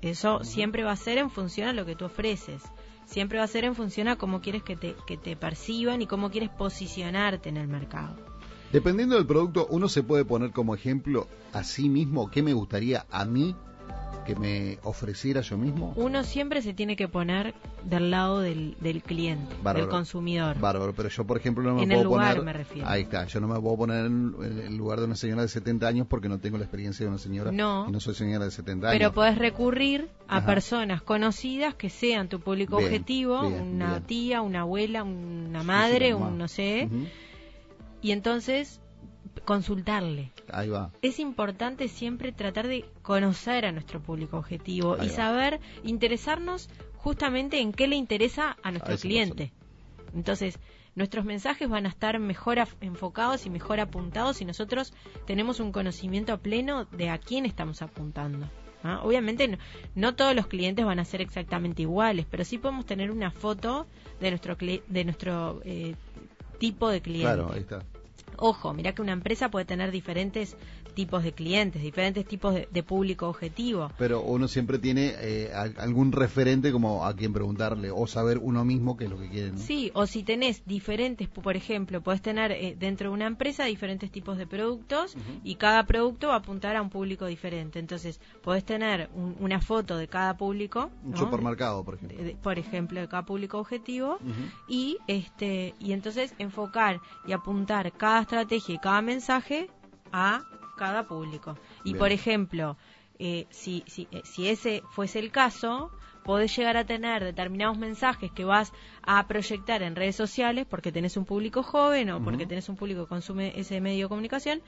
Eso 0.00 0.44
siempre 0.44 0.84
va 0.84 0.92
a 0.92 0.96
ser 0.96 1.18
en 1.18 1.28
función 1.28 1.66
a 1.66 1.72
lo 1.72 1.84
que 1.84 1.96
tú 1.96 2.04
ofreces. 2.04 2.62
Siempre 3.06 3.38
va 3.38 3.44
a 3.44 3.48
ser 3.48 3.64
en 3.64 3.74
función 3.74 4.06
a 4.06 4.16
cómo 4.16 4.40
quieres 4.40 4.62
que 4.62 4.76
te, 4.76 4.94
que 5.08 5.16
te 5.16 5.34
perciban 5.34 6.02
y 6.02 6.06
cómo 6.06 6.30
quieres 6.30 6.50
posicionarte 6.50 7.48
en 7.48 7.56
el 7.56 7.66
mercado. 7.66 8.14
Dependiendo 8.70 9.16
del 9.16 9.26
producto, 9.26 9.66
uno 9.70 9.88
se 9.88 10.04
puede 10.04 10.24
poner 10.24 10.52
como 10.52 10.76
ejemplo 10.76 11.26
a 11.52 11.64
sí 11.64 11.88
mismo 11.88 12.30
qué 12.30 12.44
me 12.44 12.52
gustaría 12.52 13.06
a 13.10 13.24
mí 13.24 13.56
que 14.28 14.36
me 14.36 14.78
ofreciera 14.82 15.40
yo 15.40 15.56
mismo. 15.56 15.94
Uno 15.96 16.22
siempre 16.22 16.60
se 16.60 16.74
tiene 16.74 16.96
que 16.96 17.08
poner 17.08 17.54
del 17.82 18.10
lado 18.10 18.40
del, 18.40 18.76
del 18.80 19.02
cliente, 19.02 19.54
Bárbaro. 19.62 19.86
del 19.86 19.88
consumidor. 19.88 20.60
Bárbaro, 20.60 20.92
pero 20.94 21.08
yo, 21.08 21.26
por 21.26 21.38
ejemplo, 21.38 21.64
no 21.64 21.76
me 21.76 21.82
En 21.84 21.92
el 21.92 21.96
puedo 21.98 22.10
lugar 22.10 22.36
poner. 22.36 22.44
me 22.44 22.52
refiero. 22.52 22.86
Ahí 22.88 23.02
está, 23.02 23.24
yo 23.24 23.40
no 23.40 23.48
me 23.48 23.58
puedo 23.58 23.76
poner 23.78 24.04
en, 24.04 24.34
el 24.66 24.76
lugar 24.76 24.98
de 25.00 25.06
una 25.06 25.16
señora 25.16 25.40
de 25.42 25.48
70 25.48 25.88
años 25.88 26.06
porque 26.06 26.28
no 26.28 26.38
tengo 26.38 26.58
la 26.58 26.64
experiencia 26.64 27.04
de 27.06 27.08
una 27.10 27.18
señora. 27.18 27.50
No. 27.52 27.86
Y 27.88 27.90
no 27.92 28.00
soy 28.00 28.14
señora 28.14 28.44
de 28.44 28.50
70 28.50 28.88
años. 28.90 28.98
Pero 28.98 29.12
podés 29.14 29.38
recurrir 29.38 30.08
a 30.28 30.36
Ajá. 30.38 30.46
personas 30.46 31.00
conocidas 31.00 31.74
que 31.74 31.88
sean 31.88 32.28
tu 32.28 32.38
público 32.40 32.76
Bien, 32.76 32.88
objetivo, 32.88 33.48
bien, 33.48 33.62
una 33.76 33.90
bien. 33.92 34.02
tía, 34.04 34.42
una 34.42 34.60
abuela, 34.60 35.04
una 35.04 35.62
madre, 35.62 36.08
sí, 36.08 36.12
un 36.12 36.36
no 36.36 36.48
sé, 36.48 36.88
y 38.02 38.12
entonces 38.12 38.80
consultarle. 39.44 40.30
Ahí 40.52 40.68
va. 40.68 40.90
Es 41.02 41.18
importante 41.18 41.88
siempre 41.88 42.32
tratar 42.32 42.66
de 42.68 42.84
conocer 43.02 43.66
a 43.66 43.72
nuestro 43.72 44.00
público 44.00 44.38
objetivo 44.38 44.94
Ahí 44.98 45.06
y 45.06 45.10
va. 45.10 45.16
saber 45.16 45.60
interesarnos 45.84 46.68
justamente 46.96 47.60
en 47.60 47.72
qué 47.72 47.86
le 47.86 47.96
interesa 47.96 48.56
a 48.62 48.70
nuestro 48.70 48.94
A 48.94 48.98
cliente. 48.98 49.52
Entonces, 50.14 50.58
nuestros 50.94 51.24
mensajes 51.24 51.68
van 51.68 51.86
a 51.86 51.90
estar 51.90 52.18
mejor 52.18 52.58
enfocados 52.80 53.46
y 53.46 53.50
mejor 53.50 53.78
apuntados 53.80 54.38
si 54.38 54.44
nosotros 54.44 54.92
tenemos 55.26 55.60
un 55.60 55.70
conocimiento 55.70 56.38
pleno 56.38 56.86
de 56.86 57.10
a 57.10 57.18
quién 57.18 57.46
estamos 57.46 57.82
apuntando. 57.82 58.48
¿ah? 58.82 59.00
Obviamente 59.04 59.46
no, 59.48 59.58
no 59.94 60.14
todos 60.14 60.34
los 60.34 60.46
clientes 60.46 60.84
van 60.84 60.98
a 60.98 61.04
ser 61.04 61.20
exactamente 61.20 61.82
iguales, 61.82 62.26
pero 62.28 62.44
sí 62.44 62.58
podemos 62.58 62.86
tener 62.86 63.10
una 63.10 63.30
foto 63.30 63.86
de 64.20 64.30
nuestro 64.30 64.56
cli- 64.58 64.82
de 64.88 65.04
nuestro 65.04 65.60
eh, 65.64 65.94
tipo 66.58 66.88
de 66.88 67.00
cliente. 67.00 67.26
Claro, 67.34 67.52
ahí 67.52 67.60
está. 67.60 67.80
Ojo, 68.36 68.72
mira 68.74 68.94
que 68.94 69.02
una 69.02 69.12
empresa 69.12 69.50
puede 69.50 69.64
tener 69.64 69.90
diferentes 69.90 70.56
tipos 70.98 71.22
de 71.22 71.30
clientes, 71.30 71.80
diferentes 71.80 72.26
tipos 72.26 72.52
de, 72.54 72.68
de 72.72 72.82
público 72.82 73.28
objetivo. 73.28 73.92
Pero 73.98 74.20
uno 74.22 74.48
siempre 74.48 74.80
tiene 74.80 75.12
eh, 75.20 75.52
algún 75.76 76.10
referente 76.10 76.72
como 76.72 77.06
a 77.06 77.14
quien 77.14 77.32
preguntarle 77.32 77.92
o 77.92 78.04
saber 78.08 78.38
uno 78.42 78.64
mismo 78.64 78.96
qué 78.96 79.04
es 79.04 79.10
lo 79.10 79.16
que 79.20 79.28
quiere. 79.28 79.52
¿no? 79.52 79.58
Sí, 79.58 79.92
o 79.94 80.06
si 80.06 80.24
tenés 80.24 80.64
diferentes, 80.66 81.28
por 81.28 81.54
ejemplo, 81.56 82.00
podés 82.00 82.20
tener 82.20 82.50
eh, 82.50 82.74
dentro 82.76 83.10
de 83.10 83.14
una 83.14 83.26
empresa 83.26 83.64
diferentes 83.66 84.10
tipos 84.10 84.38
de 84.38 84.48
productos 84.48 85.14
y 85.44 85.54
cada 85.54 85.84
producto 85.86 86.26
va 86.28 86.34
a 86.34 86.38
apuntar 86.38 86.74
a 86.74 86.82
un 86.82 86.90
público 86.90 87.26
diferente. 87.26 87.78
Entonces, 87.78 88.20
podés 88.42 88.64
tener 88.64 89.08
un- 89.14 89.36
una 89.38 89.60
foto 89.60 89.96
de 89.98 90.08
cada 90.08 90.36
público, 90.36 90.90
Un 91.04 91.12
¿no? 91.12 91.16
supermercado, 91.18 91.84
por 91.84 91.94
ejemplo. 91.94 92.18
De- 92.18 92.24
de- 92.24 92.34
por 92.34 92.58
ejemplo, 92.58 93.00
de 93.00 93.06
cada 93.06 93.24
público 93.24 93.58
objetivo 93.58 94.18
y 94.68 94.98
este 95.06 95.74
y 95.78 95.92
entonces 95.92 96.34
enfocar 96.38 97.00
y 97.24 97.30
apuntar 97.32 97.92
cada 97.92 98.22
estrategia 98.22 98.74
y 98.74 98.78
cada 98.78 99.00
mensaje 99.00 99.68
a 100.12 100.42
cada 100.78 101.06
público. 101.06 101.58
Y 101.84 101.90
Bien. 101.92 101.98
por 101.98 102.12
ejemplo, 102.12 102.76
eh, 103.18 103.46
si, 103.50 103.84
si, 103.86 104.08
eh, 104.12 104.22
si 104.24 104.48
ese 104.48 104.82
fuese 104.90 105.18
el 105.18 105.30
caso, 105.30 105.90
podés 106.24 106.54
llegar 106.56 106.76
a 106.76 106.84
tener 106.84 107.24
determinados 107.24 107.78
mensajes 107.78 108.30
que 108.30 108.44
vas 108.44 108.72
a 109.02 109.26
proyectar 109.26 109.82
en 109.82 109.96
redes 109.96 110.16
sociales 110.16 110.66
porque 110.68 110.92
tenés 110.92 111.16
un 111.16 111.24
público 111.24 111.62
joven 111.62 112.10
o 112.10 112.22
porque 112.22 112.46
tenés 112.46 112.68
un 112.68 112.76
público 112.76 113.04
que 113.04 113.08
consume 113.08 113.58
ese 113.58 113.80
medio 113.80 114.06
de 114.06 114.08
comunicación 114.08 114.62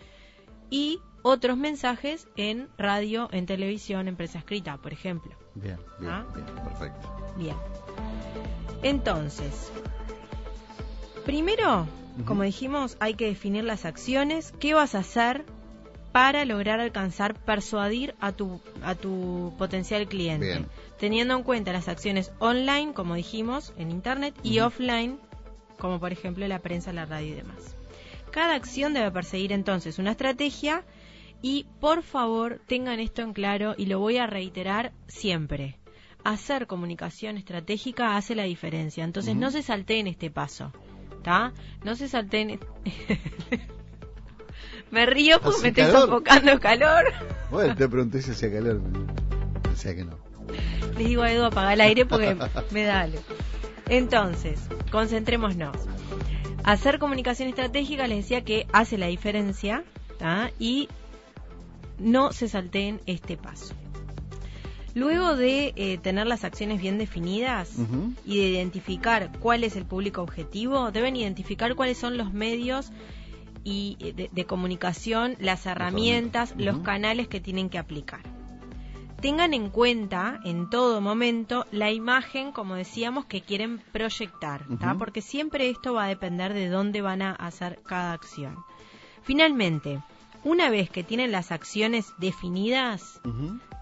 y 0.71 1.01
otros 1.23 1.57
mensajes 1.59 2.29
en 2.37 2.69
radio, 2.79 3.29
en 3.33 3.45
televisión, 3.47 4.09
en 4.09 4.17
prensa 4.17 4.39
escrita, 4.39 4.79
por 4.79 4.93
ejemplo. 4.93 5.33
Bien, 5.55 5.79
bien, 5.99 6.11
¿Ah? 6.11 6.27
bien, 6.35 6.47
perfecto. 6.65 7.35
Bien. 7.37 7.57
Entonces, 8.83 9.71
primero, 11.25 11.87
como 12.25 12.43
dijimos, 12.43 12.97
hay 13.01 13.15
que 13.15 13.27
definir 13.27 13.65
las 13.65 13.85
acciones. 13.85 14.53
¿Qué 14.59 14.75
vas 14.75 14.95
a 14.95 15.01
hacer 15.01 15.45
para 16.13 16.45
lograr 16.45 16.81
alcanzar, 16.81 17.35
persuadir 17.35 18.15
a 18.21 18.33
tu, 18.33 18.61
a 18.83 18.95
tu 18.95 19.55
potencial 19.59 20.09
cliente? 20.09 20.47
Bien. 20.47 20.67
Teniendo 20.99 21.35
en 21.37 21.43
cuenta 21.43 21.73
las 21.73 21.89
acciones 21.89 22.33
online, 22.39 22.93
como 22.93 23.15
dijimos, 23.15 23.73
en 23.77 23.91
Internet, 23.91 24.35
y 24.43 24.61
offline, 24.61 25.19
como 25.79 25.99
por 25.99 26.13
ejemplo 26.13 26.47
la 26.47 26.59
prensa, 26.59 26.93
la 26.93 27.07
radio 27.07 27.29
y 27.29 27.37
demás. 27.37 27.77
Cada 28.31 28.55
acción 28.55 28.95
debe 28.95 29.11
perseguir 29.11 29.53
entonces 29.53 29.99
una 29.99 30.13
estrategia 30.13 30.85
y 31.43 31.67
por 31.81 32.03
favor 32.03 32.61
tengan 32.67 33.01
esto 33.01 33.23
en 33.23 33.33
claro 33.33 33.75
y 33.77 33.87
lo 33.87 33.99
voy 33.99 34.19
a 34.19 34.27
reiterar 34.27 34.93
siempre. 35.09 35.79
Hacer 36.23 36.67
comunicación 36.67 37.39
estratégica 37.39 38.17
hace 38.17 38.35
la 38.35 38.45
diferencia, 38.45 39.05
entonces 39.05 39.35
no 39.35 39.51
se 39.51 39.63
salteen 39.63 40.07
este 40.07 40.31
paso, 40.31 40.73
¿está? 41.17 41.53
No 41.83 41.95
se 41.97 42.09
salteen... 42.09 42.61
me 44.91 45.07
río 45.07 45.41
porque 45.41 45.63
me 45.63 45.69
estoy 45.69 45.85
calor. 45.85 46.01
sofocando 46.03 46.61
calor. 46.61 47.05
Bueno, 47.51 47.75
te 47.75 47.89
pregunté 47.89 48.23
si 48.23 48.31
hacía 48.33 48.53
calor. 48.53 48.81
Decía 49.71 49.95
que 49.95 50.05
no. 50.05 50.19
Les 50.99 51.09
digo 51.09 51.23
a 51.23 51.33
Edu 51.33 51.45
apagar 51.45 51.75
el 51.75 51.81
aire 51.81 52.07
porque 52.07 52.37
me 52.71 52.85
da 52.85 53.01
algo. 53.01 53.21
Entonces, 53.89 54.61
concentrémonos. 54.91 55.77
Hacer 56.63 56.99
comunicación 56.99 57.49
estratégica 57.49 58.07
les 58.07 58.19
decía 58.19 58.45
que 58.45 58.67
hace 58.73 58.99
la 58.99 59.07
diferencia 59.07 59.83
¿tá? 60.19 60.51
y 60.59 60.89
no 61.99 62.33
se 62.33 62.49
salteen 62.49 63.01
este 63.07 63.37
paso. 63.37 63.75
Luego 64.95 65.37
de 65.37 65.73
eh, 65.77 65.99
tener 65.99 66.27
las 66.27 66.45
acciones 66.45 66.81
bien 66.81 66.99
definidas 66.99 67.71
y 68.27 68.39
de 68.41 68.49
identificar 68.49 69.31
cuál 69.39 69.63
es 69.63 69.77
el 69.77 69.85
público 69.85 70.21
objetivo, 70.21 70.91
deben 70.91 71.15
identificar 71.15 71.77
cuáles 71.77 71.97
son 71.97 72.17
los 72.17 72.33
medios 72.33 72.91
y 73.65 73.97
eh, 74.01 74.13
de, 74.13 74.31
de 74.33 74.45
comunicación, 74.47 75.37
las 75.41 75.67
herramientas, 75.67 76.55
los 76.57 76.79
canales 76.79 77.29
que 77.29 77.41
tienen 77.41 77.69
que 77.71 77.79
aplicar. 77.79 78.23
Tengan 79.21 79.53
en 79.53 79.69
cuenta 79.69 80.41
en 80.45 80.71
todo 80.71 81.03
momento 81.03 81.67
la 81.73 81.91
imagen, 81.91 82.53
como 82.53 82.75
decíamos, 82.75 83.27
que 83.27 83.43
quieren 83.43 83.79
proyectar, 83.93 84.65
porque 84.99 85.21
siempre 85.21 85.69
esto 85.69 85.93
va 85.93 86.05
a 86.05 86.09
depender 86.09 86.55
de 86.55 86.69
dónde 86.71 87.03
van 87.03 87.21
a 87.21 87.33
hacer 87.33 87.81
cada 87.85 88.15
acción. 88.15 88.57
Finalmente, 89.23 90.01
una 90.43 90.71
vez 90.71 90.89
que 90.89 91.05
tienen 91.05 91.33
las 91.33 91.53
acciones 91.53 92.15
definidas, 92.17 93.21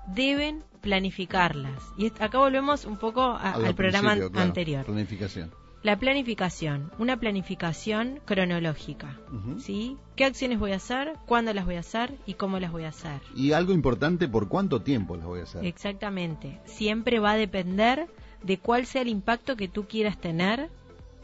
deben 0.08 0.64
planificarlas. 0.80 1.84
Y 1.96 2.06
acá 2.20 2.38
volvemos 2.38 2.84
un 2.84 2.96
poco 2.96 3.22
a- 3.22 3.52
al 3.52 3.74
programa 3.76 4.14
claro, 4.16 4.40
anterior. 4.40 4.84
Planificación. 4.86 5.52
La 5.82 5.96
planificación, 5.96 6.90
una 6.98 7.18
planificación 7.18 8.20
cronológica. 8.24 9.16
¿Sí? 9.58 9.96
¿Qué 10.16 10.24
acciones 10.24 10.58
voy 10.58 10.72
a 10.72 10.76
hacer? 10.76 11.14
¿Cuándo 11.26 11.54
las 11.54 11.64
voy 11.64 11.76
a 11.76 11.80
hacer? 11.80 12.14
¿Y 12.26 12.34
cómo 12.34 12.58
las 12.58 12.72
voy 12.72 12.84
a 12.84 12.88
hacer? 12.88 13.20
Y 13.36 13.52
algo 13.52 13.72
importante, 13.72 14.26
¿por 14.26 14.48
cuánto 14.48 14.82
tiempo 14.82 15.16
las 15.16 15.26
voy 15.26 15.40
a 15.40 15.44
hacer? 15.44 15.64
Exactamente. 15.64 16.60
Siempre 16.64 17.20
va 17.20 17.32
a 17.32 17.36
depender 17.36 18.08
de 18.42 18.58
cuál 18.58 18.86
sea 18.86 19.02
el 19.02 19.08
impacto 19.08 19.56
que 19.56 19.68
tú 19.68 19.86
quieras 19.86 20.18
tener 20.18 20.68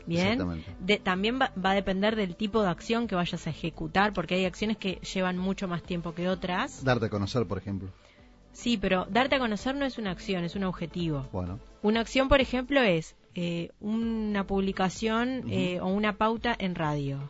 Bien, 0.06 0.38
también 1.02 1.40
va, 1.40 1.50
a 1.62 1.74
depender 1.74 2.14
del 2.16 2.36
tipo 2.36 2.62
de 2.62 2.68
acción 2.68 3.06
que 3.06 3.14
vayas 3.14 3.46
a 3.46 3.50
ejecutar, 3.50 4.12
porque 4.12 4.34
hay 4.34 4.44
acciones 4.44 4.76
que 4.76 4.96
llevan 4.96 5.38
mucho 5.38 5.66
más 5.66 5.82
tiempo 5.82 6.14
que 6.14 6.28
otras. 6.28 6.84
Darte 6.84 7.06
a 7.06 7.08
conocer, 7.08 7.46
por 7.46 7.58
ejemplo. 7.58 7.88
Sí, 8.52 8.76
pero 8.76 9.06
darte 9.10 9.36
a 9.36 9.38
conocer 9.38 9.74
no 9.74 9.84
es 9.84 9.98
una 9.98 10.10
acción, 10.10 10.44
es 10.44 10.54
un 10.56 10.64
objetivo. 10.64 11.26
Bueno. 11.32 11.58
Una 11.82 12.00
acción, 12.00 12.28
por 12.28 12.40
ejemplo, 12.40 12.80
es 12.82 13.16
eh, 13.34 13.70
una 13.80 14.46
publicación 14.46 15.44
eh, 15.50 15.80
o 15.80 15.86
una 15.86 16.16
pauta 16.16 16.54
en 16.58 16.74
radio 16.74 17.28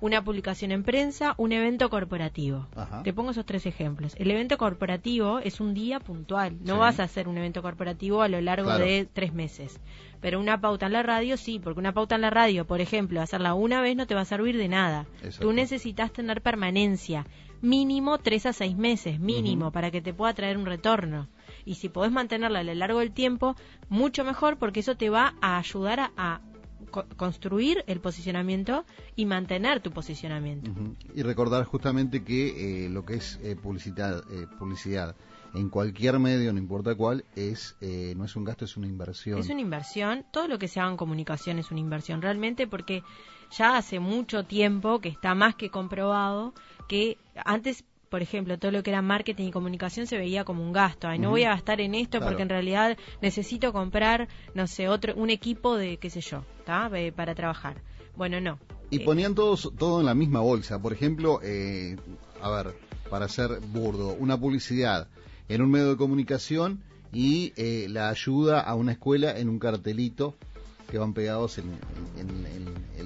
una 0.00 0.22
publicación 0.22 0.70
en 0.70 0.84
prensa, 0.84 1.34
un 1.38 1.52
evento 1.52 1.90
corporativo. 1.90 2.66
Te 3.02 3.12
pongo 3.12 3.32
esos 3.32 3.46
tres 3.46 3.66
ejemplos. 3.66 4.14
El 4.16 4.30
evento 4.30 4.56
corporativo 4.56 5.40
es 5.40 5.60
un 5.60 5.74
día 5.74 5.98
puntual. 5.98 6.56
No 6.64 6.78
vas 6.78 7.00
a 7.00 7.04
hacer 7.04 7.26
un 7.26 7.36
evento 7.36 7.62
corporativo 7.62 8.22
a 8.22 8.28
lo 8.28 8.40
largo 8.40 8.78
de 8.78 9.08
tres 9.12 9.32
meses. 9.32 9.80
Pero 10.20 10.40
una 10.40 10.60
pauta 10.60 10.86
en 10.86 10.92
la 10.92 11.02
radio 11.02 11.36
sí, 11.36 11.58
porque 11.58 11.80
una 11.80 11.94
pauta 11.94 12.14
en 12.14 12.20
la 12.20 12.30
radio, 12.30 12.66
por 12.66 12.80
ejemplo, 12.80 13.20
hacerla 13.20 13.54
una 13.54 13.80
vez 13.80 13.96
no 13.96 14.06
te 14.06 14.14
va 14.14 14.22
a 14.22 14.26
servir 14.26 14.56
de 14.56 14.68
nada. 14.68 15.06
Tú 15.40 15.52
necesitas 15.52 16.12
tener 16.12 16.42
permanencia, 16.42 17.26
mínimo 17.60 18.18
tres 18.18 18.46
a 18.46 18.52
seis 18.52 18.76
meses, 18.76 19.18
mínimo, 19.18 19.72
para 19.72 19.90
que 19.90 20.00
te 20.00 20.14
pueda 20.14 20.34
traer 20.34 20.58
un 20.58 20.66
retorno. 20.66 21.28
Y 21.68 21.74
si 21.74 21.90
podés 21.90 22.10
mantenerla 22.10 22.60
a 22.60 22.62
lo 22.64 22.74
largo 22.74 23.00
del 23.00 23.12
tiempo, 23.12 23.54
mucho 23.90 24.24
mejor 24.24 24.56
porque 24.56 24.80
eso 24.80 24.96
te 24.96 25.10
va 25.10 25.34
a 25.42 25.58
ayudar 25.58 26.12
a 26.16 26.40
construir 27.18 27.84
el 27.86 28.00
posicionamiento 28.00 28.86
y 29.16 29.26
mantener 29.26 29.80
tu 29.80 29.90
posicionamiento. 29.90 30.70
Y 31.14 31.22
recordar 31.22 31.64
justamente 31.64 32.24
que 32.24 32.86
eh, 32.86 32.88
lo 32.88 33.04
que 33.04 33.16
es 33.16 33.38
eh, 33.42 33.54
publicidad, 33.54 34.24
eh, 34.32 34.46
publicidad 34.58 35.14
en 35.52 35.68
cualquier 35.68 36.18
medio, 36.18 36.54
no 36.54 36.58
importa 36.58 36.94
cuál, 36.94 37.26
es 37.36 37.76
no 37.82 38.24
es 38.24 38.34
un 38.34 38.44
gasto, 38.44 38.64
es 38.64 38.78
una 38.78 38.86
inversión. 38.86 39.38
Es 39.38 39.50
una 39.50 39.60
inversión. 39.60 40.24
Todo 40.30 40.48
lo 40.48 40.58
que 40.58 40.68
se 40.68 40.80
haga 40.80 40.90
en 40.90 40.96
comunicación 40.96 41.58
es 41.58 41.70
una 41.70 41.80
inversión 41.80 42.22
realmente 42.22 42.66
porque 42.66 43.02
ya 43.50 43.76
hace 43.76 44.00
mucho 44.00 44.44
tiempo 44.44 45.00
que 45.00 45.10
está 45.10 45.34
más 45.34 45.54
que 45.54 45.68
comprobado 45.68 46.54
que 46.88 47.18
antes 47.44 47.84
por 48.08 48.22
ejemplo, 48.22 48.58
todo 48.58 48.70
lo 48.70 48.82
que 48.82 48.90
era 48.90 49.02
marketing 49.02 49.48
y 49.48 49.50
comunicación 49.50 50.06
se 50.06 50.18
veía 50.18 50.44
como 50.44 50.62
un 50.62 50.72
gasto. 50.72 51.08
Ay, 51.08 51.18
no 51.18 51.30
voy 51.30 51.44
a 51.44 51.50
gastar 51.50 51.80
en 51.80 51.94
esto 51.94 52.20
porque 52.20 52.42
en 52.42 52.48
realidad 52.48 52.96
necesito 53.20 53.72
comprar, 53.72 54.28
no 54.54 54.66
sé, 54.66 54.88
otro, 54.88 55.14
un 55.14 55.30
equipo 55.30 55.76
de, 55.76 55.98
qué 55.98 56.10
sé 56.10 56.20
yo, 56.20 56.44
para 56.64 57.34
trabajar. 57.34 57.82
Bueno, 58.16 58.40
no. 58.40 58.58
Y 58.90 59.02
eh, 59.02 59.04
ponían 59.04 59.34
todos, 59.34 59.70
todo 59.78 60.00
en 60.00 60.06
la 60.06 60.14
misma 60.14 60.40
bolsa. 60.40 60.80
Por 60.80 60.92
ejemplo, 60.92 61.40
eh, 61.42 61.96
a 62.40 62.50
ver, 62.50 62.74
para 63.10 63.28
ser 63.28 63.60
burdo, 63.60 64.14
una 64.14 64.38
publicidad 64.38 65.08
en 65.48 65.62
un 65.62 65.70
medio 65.70 65.90
de 65.90 65.96
comunicación 65.96 66.82
y 67.12 67.52
eh, 67.56 67.86
la 67.88 68.10
ayuda 68.10 68.60
a 68.60 68.74
una 68.74 68.92
escuela 68.92 69.38
en 69.38 69.48
un 69.48 69.58
cartelito 69.58 70.34
que 70.90 70.98
van 70.98 71.12
pegados 71.14 71.58
en, 71.58 71.78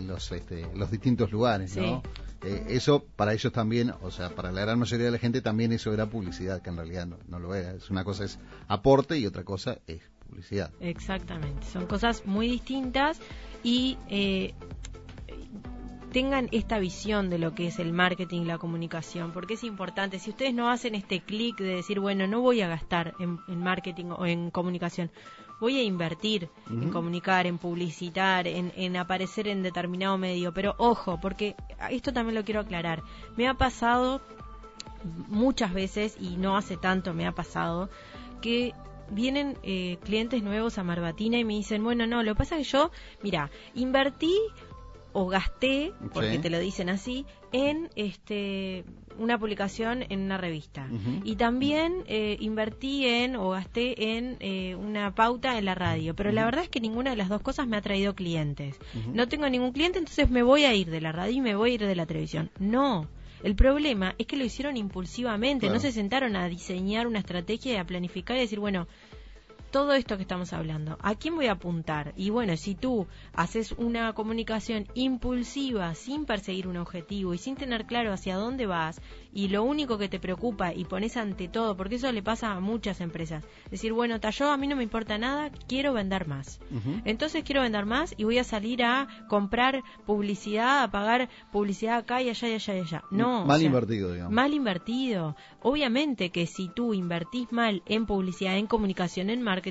los, 0.06 0.32
este, 0.32 0.66
los 0.74 0.90
distintos 0.90 1.30
lugares, 1.32 1.76
¿no? 1.76 2.02
Eh, 2.44 2.64
eso 2.70 3.04
para 3.16 3.32
ellos 3.32 3.52
también, 3.52 3.92
o 4.02 4.10
sea, 4.10 4.30
para 4.30 4.50
la 4.50 4.62
gran 4.62 4.78
mayoría 4.78 5.06
de 5.06 5.12
la 5.12 5.18
gente 5.18 5.42
también 5.42 5.72
eso 5.72 5.92
era 5.92 6.06
publicidad, 6.06 6.60
que 6.60 6.70
en 6.70 6.76
realidad 6.76 7.06
no, 7.06 7.38
lo 7.38 7.54
era. 7.54 7.72
Es 7.72 7.90
una 7.90 8.04
cosa 8.04 8.24
es 8.24 8.38
aporte 8.68 9.18
y 9.18 9.26
otra 9.26 9.44
cosa 9.44 9.78
es 9.86 10.02
publicidad. 10.28 10.70
Exactamente, 10.80 11.66
son 11.66 11.86
cosas 11.86 12.26
muy 12.26 12.48
distintas 12.48 13.20
y 13.62 13.96
eh, 14.08 14.54
tengan 16.12 16.48
esta 16.52 16.78
visión 16.78 17.30
de 17.30 17.38
lo 17.38 17.54
que 17.54 17.68
es 17.68 17.78
el 17.78 17.92
marketing 17.92 18.42
y 18.42 18.44
la 18.44 18.58
comunicación, 18.58 19.32
porque 19.32 19.54
es 19.54 19.64
importante. 19.64 20.18
Si 20.18 20.30
ustedes 20.30 20.52
no 20.52 20.70
hacen 20.70 20.94
este 20.94 21.20
clic 21.20 21.56
de 21.58 21.76
decir, 21.76 22.00
bueno, 22.00 22.26
no 22.26 22.40
voy 22.40 22.60
a 22.60 22.68
gastar 22.68 23.14
en, 23.18 23.38
marketing 23.58 24.06
o 24.10 24.26
en 24.26 24.50
comunicación, 24.50 25.10
voy 25.62 25.78
a 25.78 25.82
invertir 25.84 26.48
en 26.68 26.90
comunicar, 26.90 27.46
en 27.46 27.56
publicitar, 27.56 28.48
en, 28.48 28.96
aparecer 28.96 29.46
en 29.46 29.62
determinado 29.62 30.18
medio. 30.18 30.52
Pero 30.52 30.74
ojo, 30.76 31.20
porque 31.22 31.54
esto 31.88 32.12
también 32.12 32.34
lo 32.34 32.44
quiero 32.44 32.58
aclarar. 32.58 33.04
Me 33.36 33.46
ha 33.46 33.54
pasado 33.54 34.20
muchas 35.28 35.72
veces, 35.72 36.16
y 36.18 36.36
no 36.36 36.56
hace 36.56 36.76
tanto 36.76 37.14
me 37.14 37.28
ha 37.28 37.32
pasado, 37.32 37.90
que 38.40 38.74
vienen 39.10 39.56
eh, 39.62 39.98
clientes 40.02 40.42
nuevos 40.42 40.78
a 40.78 40.82
Marbatina 40.82 41.38
y 41.38 41.44
me 41.44 41.54
dicen, 41.54 41.84
bueno, 41.84 42.08
no, 42.08 42.24
lo 42.24 42.32
que 42.32 42.38
pasa 42.38 42.58
es 42.58 42.66
que 42.66 42.72
yo, 42.72 42.90
mira, 43.22 43.48
invertí 43.76 44.36
o 45.12 45.26
gasté, 45.26 45.92
porque 46.12 46.38
te 46.38 46.50
lo 46.50 46.58
dicen 46.58 46.88
así, 46.88 47.26
en 47.52 47.90
este 47.96 48.84
una 49.18 49.38
publicación 49.38 50.04
en 50.08 50.20
una 50.20 50.38
revista. 50.38 50.88
Y 51.24 51.36
también 51.36 52.04
eh, 52.06 52.36
invertí 52.40 53.06
en 53.06 53.36
o 53.36 53.50
gasté 53.50 54.16
en 54.16 54.36
eh, 54.40 54.74
una 54.74 55.14
pauta 55.14 55.58
en 55.58 55.66
la 55.66 55.74
radio. 55.74 56.14
Pero 56.14 56.32
la 56.32 56.44
verdad 56.44 56.64
es 56.64 56.70
que 56.70 56.80
ninguna 56.80 57.10
de 57.10 57.16
las 57.16 57.28
dos 57.28 57.42
cosas 57.42 57.66
me 57.66 57.76
ha 57.76 57.82
traído 57.82 58.14
clientes. 58.14 58.78
No 59.12 59.28
tengo 59.28 59.48
ningún 59.48 59.72
cliente, 59.72 59.98
entonces 59.98 60.30
me 60.30 60.42
voy 60.42 60.64
a 60.64 60.74
ir 60.74 60.90
de 60.90 61.00
la 61.00 61.12
radio 61.12 61.36
y 61.36 61.40
me 61.40 61.54
voy 61.54 61.72
a 61.72 61.74
ir 61.74 61.86
de 61.86 61.94
la 61.94 62.06
televisión. 62.06 62.50
No. 62.58 63.08
El 63.42 63.56
problema 63.56 64.14
es 64.18 64.26
que 64.26 64.36
lo 64.36 64.44
hicieron 64.44 64.76
impulsivamente, 64.76 65.68
no 65.68 65.80
se 65.80 65.90
sentaron 65.90 66.36
a 66.36 66.48
diseñar 66.48 67.08
una 67.08 67.18
estrategia 67.18 67.72
y 67.72 67.76
a 67.76 67.84
planificar 67.84 68.36
y 68.36 68.40
decir, 68.40 68.60
bueno, 68.60 68.86
todo 69.72 69.94
esto 69.94 70.16
que 70.16 70.22
estamos 70.22 70.52
hablando, 70.52 70.98
¿a 71.00 71.14
quién 71.14 71.34
voy 71.34 71.46
a 71.46 71.52
apuntar? 71.52 72.12
Y 72.14 72.28
bueno, 72.28 72.56
si 72.58 72.74
tú 72.74 73.06
haces 73.32 73.72
una 73.72 74.12
comunicación 74.12 74.86
impulsiva, 74.94 75.94
sin 75.94 76.26
perseguir 76.26 76.68
un 76.68 76.76
objetivo 76.76 77.32
y 77.32 77.38
sin 77.38 77.56
tener 77.56 77.86
claro 77.86 78.12
hacia 78.12 78.36
dónde 78.36 78.66
vas, 78.66 79.00
y 79.32 79.48
lo 79.48 79.64
único 79.64 79.96
que 79.96 80.10
te 80.10 80.20
preocupa 80.20 80.74
y 80.74 80.84
pones 80.84 81.16
ante 81.16 81.48
todo, 81.48 81.74
porque 81.74 81.94
eso 81.94 82.12
le 82.12 82.22
pasa 82.22 82.52
a 82.52 82.60
muchas 82.60 83.00
empresas, 83.00 83.42
decir, 83.70 83.94
bueno, 83.94 84.18
yo 84.30 84.50
a 84.50 84.58
mí 84.58 84.66
no 84.66 84.76
me 84.76 84.82
importa 84.82 85.16
nada, 85.16 85.50
quiero 85.66 85.94
vender 85.94 86.28
más. 86.28 86.60
Entonces 87.06 87.42
quiero 87.42 87.62
vender 87.62 87.86
más 87.86 88.14
y 88.18 88.24
voy 88.24 88.38
a 88.38 88.44
salir 88.44 88.84
a 88.84 89.08
comprar 89.28 89.82
publicidad, 90.04 90.82
a 90.82 90.90
pagar 90.90 91.30
publicidad 91.50 91.96
acá 91.96 92.20
y 92.20 92.28
allá 92.28 92.48
y 92.48 92.54
allá 92.54 92.76
y 92.76 92.80
allá. 92.80 93.04
No. 93.10 93.46
Mal 93.46 93.62
invertido, 93.62 94.12
digamos. 94.12 94.32
Mal 94.34 94.52
invertido. 94.52 95.34
Obviamente 95.62 96.30
que 96.30 96.46
si 96.46 96.68
tú 96.68 96.92
invertís 96.92 97.50
mal 97.52 97.82
en 97.86 98.04
publicidad, 98.04 98.58
en 98.58 98.66
comunicación, 98.66 99.30
en 99.30 99.40
marketing, 99.40 99.61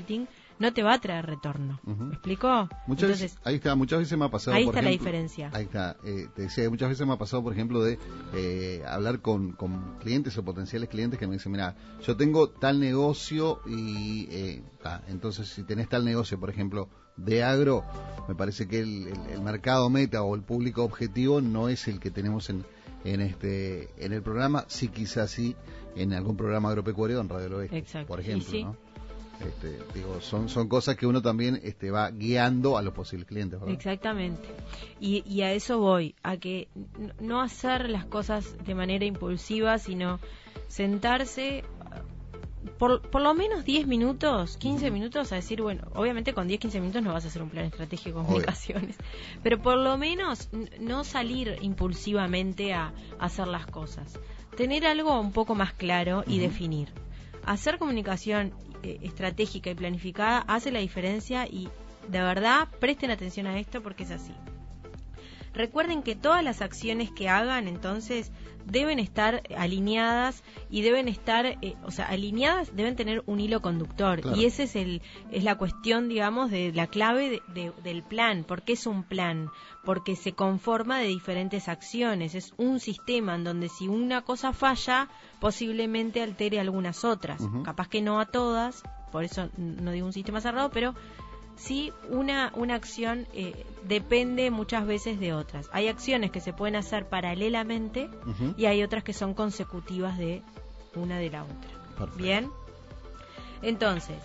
no 0.62 0.72
te 0.72 0.82
va 0.82 0.94
a 0.94 1.00
traer 1.00 1.26
retorno. 1.26 1.80
¿Me 1.84 2.14
explicó? 2.14 2.68
Muchas 2.86 3.10
veces, 3.10 3.38
ahí 3.42 3.56
está, 3.56 3.74
muchas 3.74 3.98
veces 3.98 4.16
me 4.16 4.26
ha 4.26 4.30
pasado. 4.30 4.56
Ahí 4.56 4.64
está 4.64 4.80
la 4.80 4.90
diferencia. 4.90 5.50
Ahí 5.52 5.64
está. 5.64 5.96
Eh, 6.04 6.28
te 6.34 6.42
decía, 6.42 6.70
muchas 6.70 6.88
veces 6.88 7.04
me 7.04 7.12
ha 7.12 7.18
pasado, 7.18 7.42
por 7.42 7.52
ejemplo, 7.52 7.82
de 7.82 7.98
eh, 8.34 8.82
hablar 8.86 9.20
con, 9.20 9.52
clientes 10.00 10.38
o 10.38 10.44
potenciales 10.44 10.88
clientes 10.88 11.18
que 11.18 11.26
me 11.26 11.34
dicen, 11.34 11.50
mira, 11.50 11.74
yo 12.06 12.16
tengo 12.16 12.48
tal 12.48 12.78
negocio 12.78 13.60
y 13.66 14.28
eh, 14.30 14.62
entonces 15.08 15.48
si 15.48 15.64
tenés 15.64 15.88
tal 15.88 16.04
negocio, 16.04 16.38
por 16.38 16.48
ejemplo, 16.48 16.88
de 17.16 17.42
agro, 17.42 17.84
me 18.28 18.34
parece 18.34 18.68
que 18.68 18.80
el, 18.80 19.12
mercado 19.42 19.90
meta 19.90 20.22
o 20.22 20.34
el 20.36 20.42
público 20.42 20.84
objetivo 20.84 21.40
no 21.40 21.68
es 21.68 21.88
el 21.88 21.98
que 21.98 22.10
tenemos 22.12 22.48
en, 22.50 22.64
en 23.04 23.20
este 23.20 23.90
en 23.96 24.12
el 24.12 24.22
programa, 24.22 24.64
sí 24.68 24.88
quizás 24.88 25.32
sí 25.32 25.56
en 25.96 26.12
algún 26.12 26.36
programa 26.36 26.68
agropecuario 26.68 27.20
en 27.20 27.28
Radio 27.28 27.56
Oeste, 27.58 28.04
por 28.06 28.20
ejemplo, 28.20 28.60
¿no? 28.60 28.91
Este, 29.46 29.78
digo, 29.94 30.20
son, 30.20 30.48
son 30.48 30.68
cosas 30.68 30.96
que 30.96 31.06
uno 31.06 31.22
también 31.22 31.60
este, 31.62 31.90
va 31.90 32.10
guiando 32.10 32.76
a 32.76 32.82
los 32.82 32.94
posibles 32.94 33.26
clientes. 33.26 33.60
Exactamente. 33.66 34.48
Y, 35.00 35.24
y 35.26 35.42
a 35.42 35.52
eso 35.52 35.78
voy, 35.78 36.14
a 36.22 36.36
que 36.36 36.68
no 37.20 37.40
hacer 37.40 37.88
las 37.90 38.04
cosas 38.04 38.56
de 38.64 38.74
manera 38.74 39.04
impulsiva, 39.04 39.78
sino 39.78 40.20
sentarse 40.68 41.64
por, 42.78 43.02
por 43.02 43.22
lo 43.22 43.34
menos 43.34 43.64
10 43.64 43.86
minutos, 43.86 44.56
15 44.56 44.90
minutos 44.90 45.32
a 45.32 45.36
decir, 45.36 45.62
bueno, 45.62 45.88
obviamente 45.94 46.32
con 46.32 46.46
10, 46.46 46.60
15 46.60 46.80
minutos 46.80 47.02
no 47.02 47.12
vas 47.12 47.24
a 47.24 47.28
hacer 47.28 47.42
un 47.42 47.50
plan 47.50 47.64
estratégico 47.64 48.20
de 48.20 48.26
comunicaciones, 48.26 48.96
pero 49.42 49.60
por 49.60 49.78
lo 49.78 49.98
menos 49.98 50.48
no 50.80 51.04
salir 51.04 51.58
impulsivamente 51.60 52.72
a, 52.72 52.92
hacer 53.18 53.48
las 53.48 53.66
cosas. 53.66 54.18
Tener 54.56 54.86
algo 54.86 55.18
un 55.20 55.32
poco 55.32 55.54
más 55.54 55.72
claro 55.72 56.24
y 56.26 56.38
definir. 56.38 56.88
Hacer 57.44 57.78
comunicación 57.78 58.52
eh, 58.82 58.98
estratégica 59.02 59.70
y 59.70 59.74
planificada 59.74 60.44
hace 60.48 60.70
la 60.70 60.80
diferencia 60.80 61.46
y 61.46 61.68
de 62.08 62.20
verdad 62.20 62.68
presten 62.80 63.10
atención 63.10 63.46
a 63.46 63.58
esto 63.58 63.82
porque 63.82 64.04
es 64.04 64.10
así. 64.10 64.32
Recuerden 65.54 66.02
que 66.02 66.16
todas 66.16 66.42
las 66.42 66.62
acciones 66.62 67.10
que 67.10 67.28
hagan 67.28 67.68
entonces 67.68 68.32
deben 68.64 68.98
estar 68.98 69.42
alineadas 69.56 70.42
y 70.70 70.82
deben 70.82 71.08
estar, 71.08 71.46
eh, 71.46 71.74
o 71.84 71.90
sea, 71.90 72.06
alineadas 72.06 72.74
deben 72.74 72.96
tener 72.96 73.22
un 73.26 73.40
hilo 73.40 73.60
conductor 73.60 74.20
y 74.36 74.44
ese 74.44 74.64
es 74.64 74.76
el 74.76 75.02
es 75.30 75.44
la 75.44 75.56
cuestión, 75.56 76.08
digamos, 76.08 76.50
de 76.50 76.72
la 76.72 76.86
clave 76.86 77.42
del 77.82 78.02
plan. 78.02 78.44
¿Por 78.44 78.62
qué 78.62 78.74
es 78.74 78.86
un 78.86 79.02
plan? 79.02 79.50
Porque 79.84 80.16
se 80.16 80.32
conforma 80.32 80.98
de 80.98 81.08
diferentes 81.08 81.68
acciones. 81.68 82.34
Es 82.34 82.54
un 82.56 82.80
sistema 82.80 83.34
en 83.34 83.44
donde 83.44 83.68
si 83.68 83.88
una 83.88 84.22
cosa 84.22 84.52
falla, 84.52 85.08
posiblemente 85.40 86.22
altere 86.22 86.60
algunas 86.60 87.04
otras. 87.04 87.42
Capaz 87.64 87.88
que 87.88 88.00
no 88.00 88.20
a 88.20 88.26
todas, 88.26 88.82
por 89.10 89.24
eso 89.24 89.48
no 89.56 89.90
digo 89.90 90.06
un 90.06 90.12
sistema 90.12 90.40
cerrado, 90.40 90.70
pero 90.70 90.94
sí 91.62 91.92
una, 92.08 92.52
una 92.56 92.74
acción 92.74 93.26
eh, 93.32 93.64
depende 93.84 94.50
muchas 94.50 94.86
veces 94.86 95.20
de 95.20 95.32
otras. 95.32 95.68
Hay 95.72 95.88
acciones 95.88 96.30
que 96.30 96.40
se 96.40 96.52
pueden 96.52 96.76
hacer 96.76 97.08
paralelamente 97.08 98.08
y 98.56 98.66
hay 98.66 98.82
otras 98.82 99.04
que 99.04 99.12
son 99.12 99.34
consecutivas 99.34 100.18
de 100.18 100.42
una 100.94 101.18
de 101.18 101.30
la 101.30 101.44
otra. 101.44 102.10
Bien. 102.16 102.50
Entonces, 103.62 104.16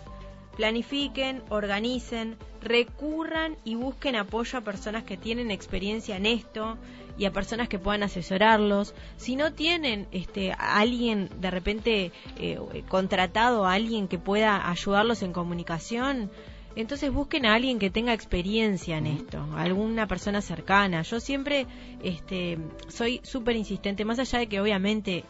planifiquen, 0.56 1.43
organicen, 1.50 2.38
recurran 2.62 3.56
y 3.63 3.76
busquen 3.76 4.15
apoyo 4.15 4.58
a 4.58 4.62
personas 4.62 5.04
que 5.04 5.15
tienen 5.15 5.52
experiencia 5.52 6.17
en 6.17 6.26
esto 6.26 6.78
y 7.19 7.26
a 7.26 7.32
personas 7.32 7.69
que 7.69 7.78
puedan 7.78 8.02
asesorarlos. 8.02 8.95
Si 9.17 9.36
no 9.36 9.54
tienen 9.54 10.08
este, 10.12 10.54
a 10.54 10.80
alguien 10.80 11.30
de 11.39 11.52
repente 11.52 12.12
eh, 12.38 12.60
contratado, 12.89 13.65
a 13.65 13.73
alguien 13.73 14.08
que 14.08 14.17
pueda 14.17 14.69
ayudarlos 14.69 15.21
en 15.21 15.34
comunicación, 15.34 16.32
entonces 16.81 17.11
busquen 17.11 17.45
a 17.45 17.55
alguien 17.55 17.79
que 17.79 17.89
tenga 17.89 18.13
experiencia 18.13 18.97
en 18.97 19.07
esto, 19.07 19.43
alguna 19.55 20.07
persona 20.07 20.41
cercana. 20.41 21.01
Yo 21.01 21.19
siempre 21.19 21.65
este, 22.03 22.59
soy 22.87 23.19
súper 23.23 23.55
insistente, 23.55 24.05
más 24.05 24.19
allá 24.19 24.39
de 24.39 24.47
que 24.47 24.61
obviamente 24.61 25.25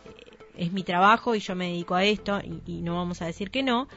es 0.57 0.73
mi 0.73 0.83
trabajo 0.83 1.35
y 1.35 1.39
yo 1.39 1.55
me 1.55 1.69
dedico 1.69 1.95
a 1.95 2.03
esto 2.03 2.41
y 2.65 2.81
no 2.81 2.95
vamos 2.95 3.21
a 3.21 3.27
decir 3.27 3.49
que 3.49 3.63
no, 3.63 3.87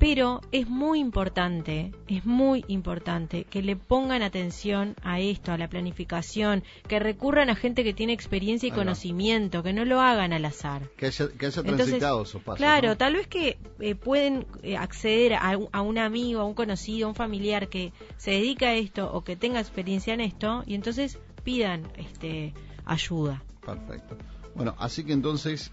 pero 0.00 0.40
es 0.50 0.66
muy 0.66 0.98
importante, 0.98 1.92
es 2.08 2.24
muy 2.24 2.64
importante 2.68 3.44
que 3.44 3.60
le 3.60 3.76
pongan 3.76 4.22
atención 4.22 4.96
a 5.02 5.20
esto, 5.20 5.52
a 5.52 5.58
la 5.58 5.68
planificación, 5.68 6.64
que 6.88 6.98
recurran 6.98 7.50
a 7.50 7.54
gente 7.54 7.84
que 7.84 7.92
tiene 7.92 8.14
experiencia 8.14 8.66
y 8.66 8.72
conocimiento, 8.72 9.62
que 9.62 9.74
no 9.74 9.84
lo 9.84 10.00
hagan 10.00 10.32
al 10.32 10.46
azar. 10.46 10.88
Que 10.96 11.06
haya, 11.06 11.28
transitado 11.28 12.22
esos 12.22 12.42
pasos. 12.42 12.56
Claro, 12.56 12.96
tal 12.96 13.12
vez 13.12 13.26
que 13.26 13.58
eh, 13.78 13.94
pueden 13.94 14.46
eh, 14.62 14.78
acceder 14.78 15.34
a, 15.34 15.58
a, 15.70 15.82
un 15.82 15.98
amigo, 15.98 16.40
a 16.40 16.44
un 16.44 16.54
conocido, 16.54 17.06
a 17.06 17.10
un 17.10 17.14
familiar 17.14 17.68
que 17.68 17.92
se 18.16 18.30
dedica 18.30 18.68
a 18.68 18.74
esto 18.76 19.12
o 19.12 19.22
que 19.22 19.36
tenga 19.36 19.60
experiencia 19.60 20.14
en 20.14 20.22
esto 20.22 20.64
y 20.66 20.76
entonces 20.76 21.18
pidan 21.44 21.82
este 21.98 22.54
ayuda. 22.86 23.42
Perfecto. 23.66 24.16
Bueno, 24.54 24.74
así 24.78 25.04
que 25.04 25.12
entonces, 25.12 25.70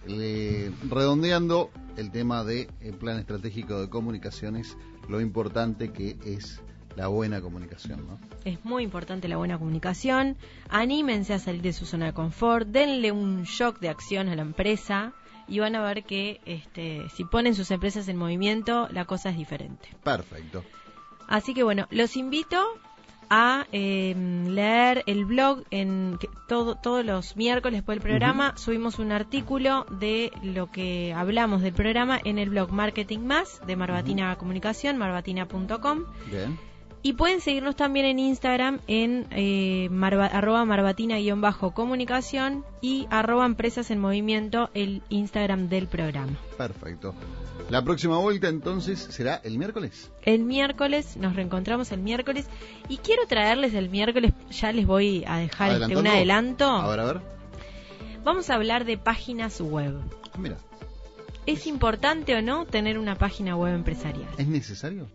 redondeando 0.90 1.72
el 1.98 2.12
tema 2.12 2.44
del 2.44 2.68
de 2.80 2.94
plan 2.94 3.20
estratégico 3.20 3.82
de 3.82 3.90
comunicaciones, 3.90 4.78
lo 5.10 5.20
importante 5.20 5.92
que 5.92 6.18
es 6.26 6.62
la 6.96 7.08
buena 7.08 7.42
comunicación, 7.42 8.08
¿no? 8.08 8.20
Es 8.44 8.64
muy 8.66 8.84
importante 8.84 9.28
la 9.28 9.38
buena 9.38 9.58
comunicación. 9.60 10.36
Anímense 10.70 11.34
a 11.34 11.40
salir 11.40 11.62
de 11.62 11.74
su 11.74 11.86
zona 11.86 12.08
de 12.08 12.14
confort, 12.14 12.68
denle 12.68 13.12
un 13.12 13.44
shock 13.44 13.80
de 13.80 13.90
acción 13.90 14.30
a 14.30 14.36
la 14.36 14.42
empresa 14.42 15.14
y 15.48 15.60
van 15.60 15.76
a 15.76 15.84
ver 15.84 16.04
que 16.04 16.42
este, 16.46 17.08
si 17.16 17.24
ponen 17.24 17.54
sus 17.56 17.70
empresas 17.72 18.08
en 18.08 18.18
movimiento, 18.18 18.88
la 18.92 19.06
cosa 19.06 19.30
es 19.30 19.38
diferente. 19.38 19.90
Perfecto. 20.04 20.64
Así 21.28 21.54
que 21.54 21.64
bueno, 21.64 21.88
los 21.92 22.18
invito 22.18 22.58
a 23.30 23.68
em, 23.72 24.47
leer 24.58 25.04
el 25.06 25.26
blog 25.26 25.64
en 25.70 26.18
todo, 26.48 26.76
todos 26.76 27.06
los 27.06 27.38
miércoles 27.38 27.78
después 27.78 27.98
del 27.98 28.04
programa 28.04 28.54
subimos 28.58 28.98
un 28.98 29.12
artículo 29.12 29.86
de 29.92 30.32
lo 30.42 30.72
que 30.72 31.14
hablamos 31.14 31.62
del 31.62 31.74
programa 31.74 32.20
en 32.24 32.40
el 32.40 32.50
blog 32.50 32.72
Marketing 32.72 33.20
Más 33.20 33.62
de 33.68 33.76
Marbatina 33.76 34.36
Comunicación, 34.36 34.98
marbatina.com. 34.98 36.06
Y 37.04 37.14
pueden 37.14 37.42
seguirnos 37.42 37.76
también 37.76 38.06
en 38.06 38.20
Instagram 38.20 38.80
en 38.88 39.28
eh, 39.32 39.90
arroba 40.32 40.66
marbatina-comunicación 40.66 42.66
y 42.82 43.08
arroba 43.10 43.46
empresas 43.46 43.92
en 43.92 44.00
movimiento, 44.00 44.70
el 44.74 45.04
Instagram 45.10 45.70
del 45.70 45.88
programa. 45.88 46.38
Perfecto. 46.58 47.14
La 47.70 47.84
próxima 47.84 48.18
vuelta 48.18 48.48
entonces 48.48 49.00
será 49.00 49.42
el 49.44 49.58
miércoles. 49.58 50.12
El 50.24 50.44
miércoles, 50.44 51.18
nos 51.18 51.36
reencontramos 51.36 51.92
el 51.92 52.00
miércoles 52.00 52.48
y 52.88 52.98
quiero 52.98 53.28
traerles 53.28 53.74
el 53.74 53.90
miércoles, 53.90 54.34
ya 54.50 54.72
les 54.72 54.88
voy 54.88 55.26
a 55.28 55.38
dejar 55.38 55.82
este, 55.82 55.98
un 55.98 56.08
adelanto. 56.08 56.66
A 56.66 56.90
ver, 56.90 57.00
a 57.00 57.06
ver. 57.06 57.22
Vamos 58.24 58.50
a 58.50 58.56
hablar 58.56 58.86
de 58.86 58.98
páginas 58.98 59.60
web. 59.60 60.00
Mira. 60.38 60.58
¿Es 61.46 61.68
importante 61.68 62.36
o 62.36 62.42
no 62.42 62.66
tener 62.66 62.98
una 62.98 63.16
página 63.16 63.56
web 63.56 63.74
empresarial? 63.74 64.30
¿Es 64.38 64.48
necesario? 64.48 65.08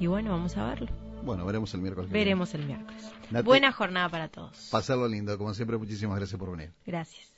Y 0.00 0.06
bueno, 0.06 0.30
vamos 0.30 0.56
a 0.56 0.66
verlo. 0.66 0.88
Bueno, 1.24 1.46
veremos 1.46 1.72
el 1.74 1.80
miércoles. 1.80 2.10
Veremos 2.10 2.54
el 2.54 2.66
miércoles. 2.66 3.10
Buena 3.44 3.72
jornada 3.72 4.08
para 4.08 4.28
todos. 4.28 4.68
Pasarlo 4.70 5.08
lindo, 5.08 5.36
como 5.38 5.54
siempre, 5.54 5.78
muchísimas 5.78 6.16
gracias 6.18 6.38
por 6.38 6.50
venir. 6.50 6.72
Gracias. 6.86 7.33